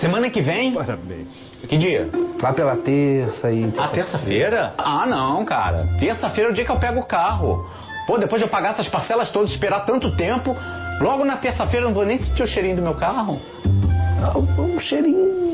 Semana 0.00 0.28
que 0.28 0.42
vem? 0.42 0.72
Parabéns. 0.72 1.28
Que 1.68 1.76
dia? 1.78 2.08
Lá 2.40 2.52
pela 2.52 2.76
terça 2.76 3.50
e. 3.50 3.72
Ah, 3.78 3.88
terça-feira? 3.88 4.74
Ah, 4.76 5.06
não, 5.06 5.44
cara. 5.44 5.88
Terça-feira 5.98 6.50
é 6.50 6.52
o 6.52 6.54
dia 6.54 6.64
que 6.64 6.70
eu 6.70 6.78
pego 6.78 7.00
o 7.00 7.06
carro. 7.06 7.66
Pô, 8.06 8.18
depois 8.18 8.40
de 8.40 8.46
eu 8.46 8.50
pagar 8.50 8.72
essas 8.72 8.88
parcelas 8.88 9.30
todas, 9.30 9.50
esperar 9.50 9.80
tanto 9.84 10.14
tempo, 10.16 10.54
logo 11.00 11.24
na 11.24 11.38
terça-feira 11.38 11.86
eu 11.86 11.88
não 11.88 11.94
vou 11.94 12.04
nem 12.04 12.22
sentir 12.22 12.42
o 12.42 12.46
cheirinho 12.46 12.76
do 12.76 12.82
meu 12.82 12.94
carro. 12.94 13.40
Um 14.58 14.78
cheirinho. 14.78 15.45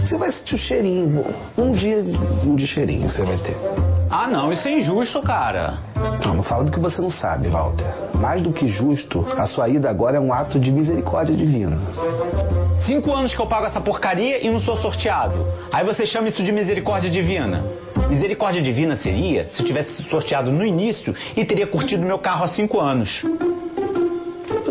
Você 0.00 0.16
vai 0.16 0.30
sentir 0.32 0.54
o 0.54 0.58
cheirinho. 0.58 1.24
Um 1.56 1.72
dia 1.72 2.02
de 2.02 2.66
cheirinho 2.66 3.08
você 3.08 3.22
vai 3.22 3.36
ter. 3.38 3.56
Ah, 4.08 4.28
não, 4.28 4.52
isso 4.52 4.68
é 4.68 4.72
injusto, 4.72 5.20
cara. 5.20 5.78
Não, 6.24 6.34
não 6.34 6.42
fala 6.42 6.64
do 6.64 6.70
que 6.70 6.78
você 6.78 7.02
não 7.02 7.10
sabe, 7.10 7.48
Walter. 7.48 7.86
Mais 8.14 8.40
do 8.40 8.52
que 8.52 8.68
justo, 8.68 9.26
a 9.36 9.46
sua 9.46 9.68
ida 9.68 9.90
agora 9.90 10.16
é 10.16 10.20
um 10.20 10.32
ato 10.32 10.60
de 10.60 10.70
misericórdia 10.70 11.34
divina. 11.34 11.78
Cinco 12.86 13.12
anos 13.12 13.34
que 13.34 13.40
eu 13.40 13.46
pago 13.46 13.66
essa 13.66 13.80
porcaria 13.80 14.46
e 14.46 14.50
não 14.50 14.60
sou 14.60 14.76
sorteado. 14.76 15.44
Aí 15.72 15.84
você 15.84 16.06
chama 16.06 16.28
isso 16.28 16.42
de 16.42 16.52
misericórdia 16.52 17.10
divina. 17.10 17.64
Misericórdia 18.08 18.62
divina 18.62 18.96
seria 18.96 19.48
se 19.50 19.60
eu 19.60 19.66
tivesse 19.66 20.02
sorteado 20.04 20.52
no 20.52 20.64
início 20.64 21.14
e 21.36 21.44
teria 21.44 21.66
curtido 21.66 22.04
meu 22.04 22.18
carro 22.18 22.44
há 22.44 22.48
cinco 22.48 22.78
anos. 22.78 23.24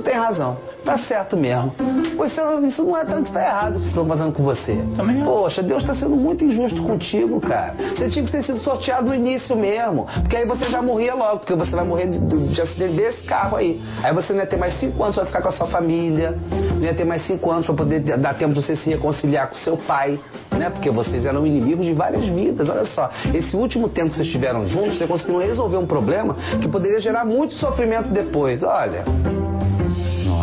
Tem 0.05 0.13
razão. 0.13 0.55
Tá 0.85 0.99
certo 0.99 1.35
mesmo. 1.35 1.73
Você, 2.15 2.39
isso 2.67 2.83
não 2.83 2.95
é 2.95 3.03
tanto 3.03 3.23
que 3.23 3.31
tá 3.33 3.41
errado 3.41 3.77
o 3.77 3.79
que 3.81 3.87
estão 3.87 4.05
fazendo 4.05 4.31
com 4.33 4.43
você. 4.43 4.77
Também 4.95 5.19
é. 5.19 5.25
Poxa, 5.25 5.63
Deus 5.63 5.83
tá 5.83 5.95
sendo 5.95 6.15
muito 6.15 6.43
injusto 6.45 6.83
contigo, 6.83 7.41
cara. 7.41 7.73
Você 7.95 8.07
tinha 8.09 8.23
que 8.23 8.31
ter 8.31 8.43
sido 8.43 8.59
sorteado 8.59 9.07
no 9.07 9.15
início 9.15 9.55
mesmo. 9.55 10.05
Porque 10.21 10.35
aí 10.37 10.45
você 10.45 10.69
já 10.69 10.83
morria 10.83 11.15
logo, 11.15 11.39
porque 11.39 11.55
você 11.55 11.75
vai 11.75 11.83
morrer 11.83 12.07
de, 12.09 12.19
de- 12.19 12.47
de 12.49 12.61
acidente 12.61 12.93
desse 12.95 13.23
carro 13.23 13.57
aí. 13.57 13.81
Aí 14.03 14.13
você 14.13 14.31
não 14.31 14.41
ia 14.41 14.45
ter 14.45 14.57
mais 14.57 14.79
cinco 14.79 15.01
anos 15.03 15.15
pra 15.15 15.25
ficar 15.25 15.41
com 15.41 15.49
a 15.49 15.51
sua 15.51 15.65
família. 15.67 16.37
Não 16.75 16.83
ia 16.83 16.93
ter 16.93 17.03
mais 17.03 17.23
cinco 17.25 17.49
anos 17.49 17.65
pra 17.65 17.73
poder 17.73 18.01
dar 18.01 18.35
tempo 18.35 18.53
de 18.53 18.61
você 18.63 18.75
se 18.75 18.87
reconciliar 18.87 19.47
com 19.49 19.55
seu 19.55 19.75
pai. 19.75 20.19
Né? 20.51 20.69
Porque 20.69 20.91
vocês 20.91 21.25
eram 21.25 21.47
inimigos 21.47 21.83
de 21.83 21.93
várias 21.93 22.23
vidas. 22.27 22.69
Olha 22.69 22.85
só, 22.85 23.09
esse 23.33 23.55
último 23.57 23.89
tempo 23.89 24.09
que 24.09 24.15
vocês 24.17 24.27
estiveram 24.27 24.63
juntos, 24.65 24.99
vocês 24.99 25.09
conseguiram 25.09 25.39
resolver 25.39 25.77
um 25.77 25.87
problema 25.87 26.35
que 26.61 26.67
poderia 26.69 27.01
gerar 27.01 27.25
muito 27.25 27.55
sofrimento 27.55 28.09
depois. 28.11 28.61
Olha. 28.61 29.03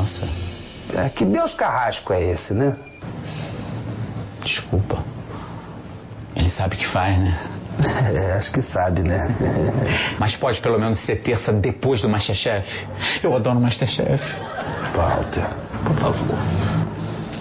Nossa, 0.02 0.26
É, 0.94 1.08
que 1.10 1.24
Deus 1.24 1.54
carrasco 1.54 2.12
é 2.12 2.20
esse, 2.32 2.52
né? 2.52 2.76
desculpa. 4.44 4.98
Ele 6.34 6.50
sabe 6.50 6.74
o 6.74 6.78
que 6.78 6.86
faz, 6.88 7.16
né? 7.18 7.38
É, 8.12 8.32
acho 8.32 8.50
que 8.52 8.60
sabe, 8.62 9.02
né? 9.02 9.28
Mas 10.18 10.34
pode 10.36 10.60
pelo 10.60 10.78
menos 10.80 10.98
ser 11.06 11.16
terça 11.22 11.52
depois 11.52 12.02
do 12.02 12.08
Masterchef? 12.08 12.66
Eu 13.22 13.34
adoro 13.36 13.60
Masterchef. 13.60 14.20
Walter, 14.96 15.46
por 15.86 15.96
favor. 15.96 16.38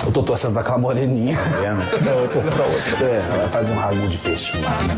Eu 0.05 0.12
tô 0.12 0.22
torcendo 0.24 0.53
pra 0.53 0.62
aquela 0.62 0.78
moreninha. 0.78 1.38
vendo? 1.59 2.05
Não, 2.05 2.12
eu 2.20 2.30
torço 2.30 2.51
pra 2.51 2.66
outra. 2.66 3.03
É, 3.05 3.26
ela 3.32 3.49
faz 3.49 3.68
um 3.70 3.76
ragu 3.76 4.07
de 4.07 4.18
peixe 4.20 4.55
lá, 4.59 4.84
né? 4.84 4.95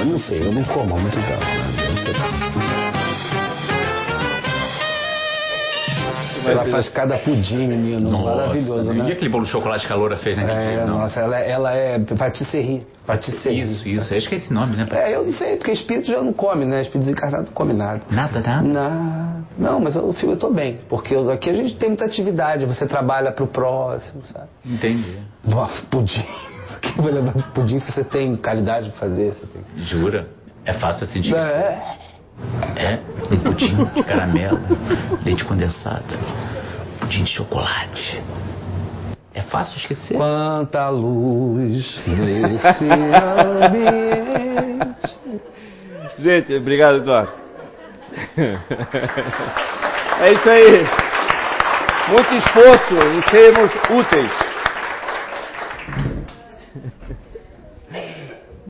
Eu 0.00 0.06
não 0.06 0.18
sei, 0.18 0.40
eu 0.46 0.52
não 0.52 0.64
como 0.64 0.96
há 0.96 0.98
muitos 0.98 1.24
anos, 1.24 1.46
mas 1.56 1.78
eu 1.78 1.96
sei. 2.14 2.65
Ela 6.52 6.64
faz 6.66 6.88
cada 6.88 7.18
pudim, 7.18 7.66
menino. 7.68 8.10
maravilhoso, 8.24 8.92
E 8.92 8.96
né? 8.96 9.12
aquele 9.12 9.30
bolo 9.30 9.44
de 9.44 9.50
chocolate 9.50 9.86
que 9.86 9.92
a 9.92 9.96
Loura 9.96 10.16
fez 10.18 10.36
naquele 10.36 10.58
É, 10.58 10.84
nossa, 10.84 11.20
ela, 11.20 11.38
ela 11.38 11.72
é 11.74 11.98
patisserie. 11.98 12.86
Patisserie. 13.06 13.62
Isso, 13.62 13.88
isso. 13.88 14.14
Acho 14.14 14.28
que 14.28 14.34
é 14.34 14.38
esse 14.38 14.52
nome, 14.52 14.76
né? 14.76 14.86
É, 14.90 15.14
eu 15.14 15.24
não 15.24 15.32
sei, 15.32 15.56
porque 15.56 15.72
espírito 15.72 16.06
já 16.08 16.20
não 16.22 16.32
come, 16.32 16.64
né? 16.64 16.82
Espírito 16.82 17.04
desencarnado 17.06 17.44
não 17.46 17.52
come 17.52 17.72
nada. 17.72 18.00
Nada, 18.10 18.40
nada? 18.40 18.62
Nada. 18.62 19.36
Não, 19.58 19.80
mas 19.80 19.94
eu, 19.96 20.14
eu 20.22 20.36
tô 20.36 20.50
bem, 20.50 20.78
porque 20.88 21.14
eu- 21.14 21.30
aqui 21.30 21.48
a 21.48 21.54
gente 21.54 21.76
tem 21.76 21.88
muita 21.90 22.04
atividade, 22.04 22.66
você 22.66 22.84
trabalha 22.86 23.30
pro 23.32 23.46
próximo, 23.46 24.22
sabe? 24.24 24.48
Entendi. 24.64 25.16
Bom, 25.44 25.68
pudim. 25.90 26.24
Quem 26.82 26.92
vai 27.02 27.12
de 27.22 27.42
pudim 27.54 27.78
se 27.78 27.90
você 27.90 28.04
tem 28.04 28.36
qualidade 28.36 28.90
pra 28.90 28.98
fazer? 28.98 29.32
Você 29.32 29.46
tem... 29.46 29.84
Jura? 29.84 30.26
É 30.64 30.74
fácil 30.74 31.04
assim 31.04 31.20
de... 31.20 31.34
É, 31.34 31.80
É, 32.76 32.98
um 33.32 33.38
pudim 33.38 33.84
de 33.84 34.02
caramelo, 34.02 34.60
leite 35.24 35.44
condensado, 35.44 36.04
pudim 37.00 37.24
de 37.24 37.30
chocolate. 37.30 38.22
É 39.34 39.42
fácil 39.42 39.76
esquecer. 39.78 40.16
quanta 40.16 40.88
luz 40.88 42.02
nesse 42.06 42.84
ambiente. 43.64 45.16
Gente, 46.18 46.54
obrigado, 46.54 46.98
Eduardo. 46.98 47.32
É 50.20 50.32
isso 50.32 50.48
aí. 50.48 50.86
Muito 52.08 52.34
esforço 52.34 52.94
em 52.94 53.22
sermos 53.28 53.70
úteis. 53.90 54.55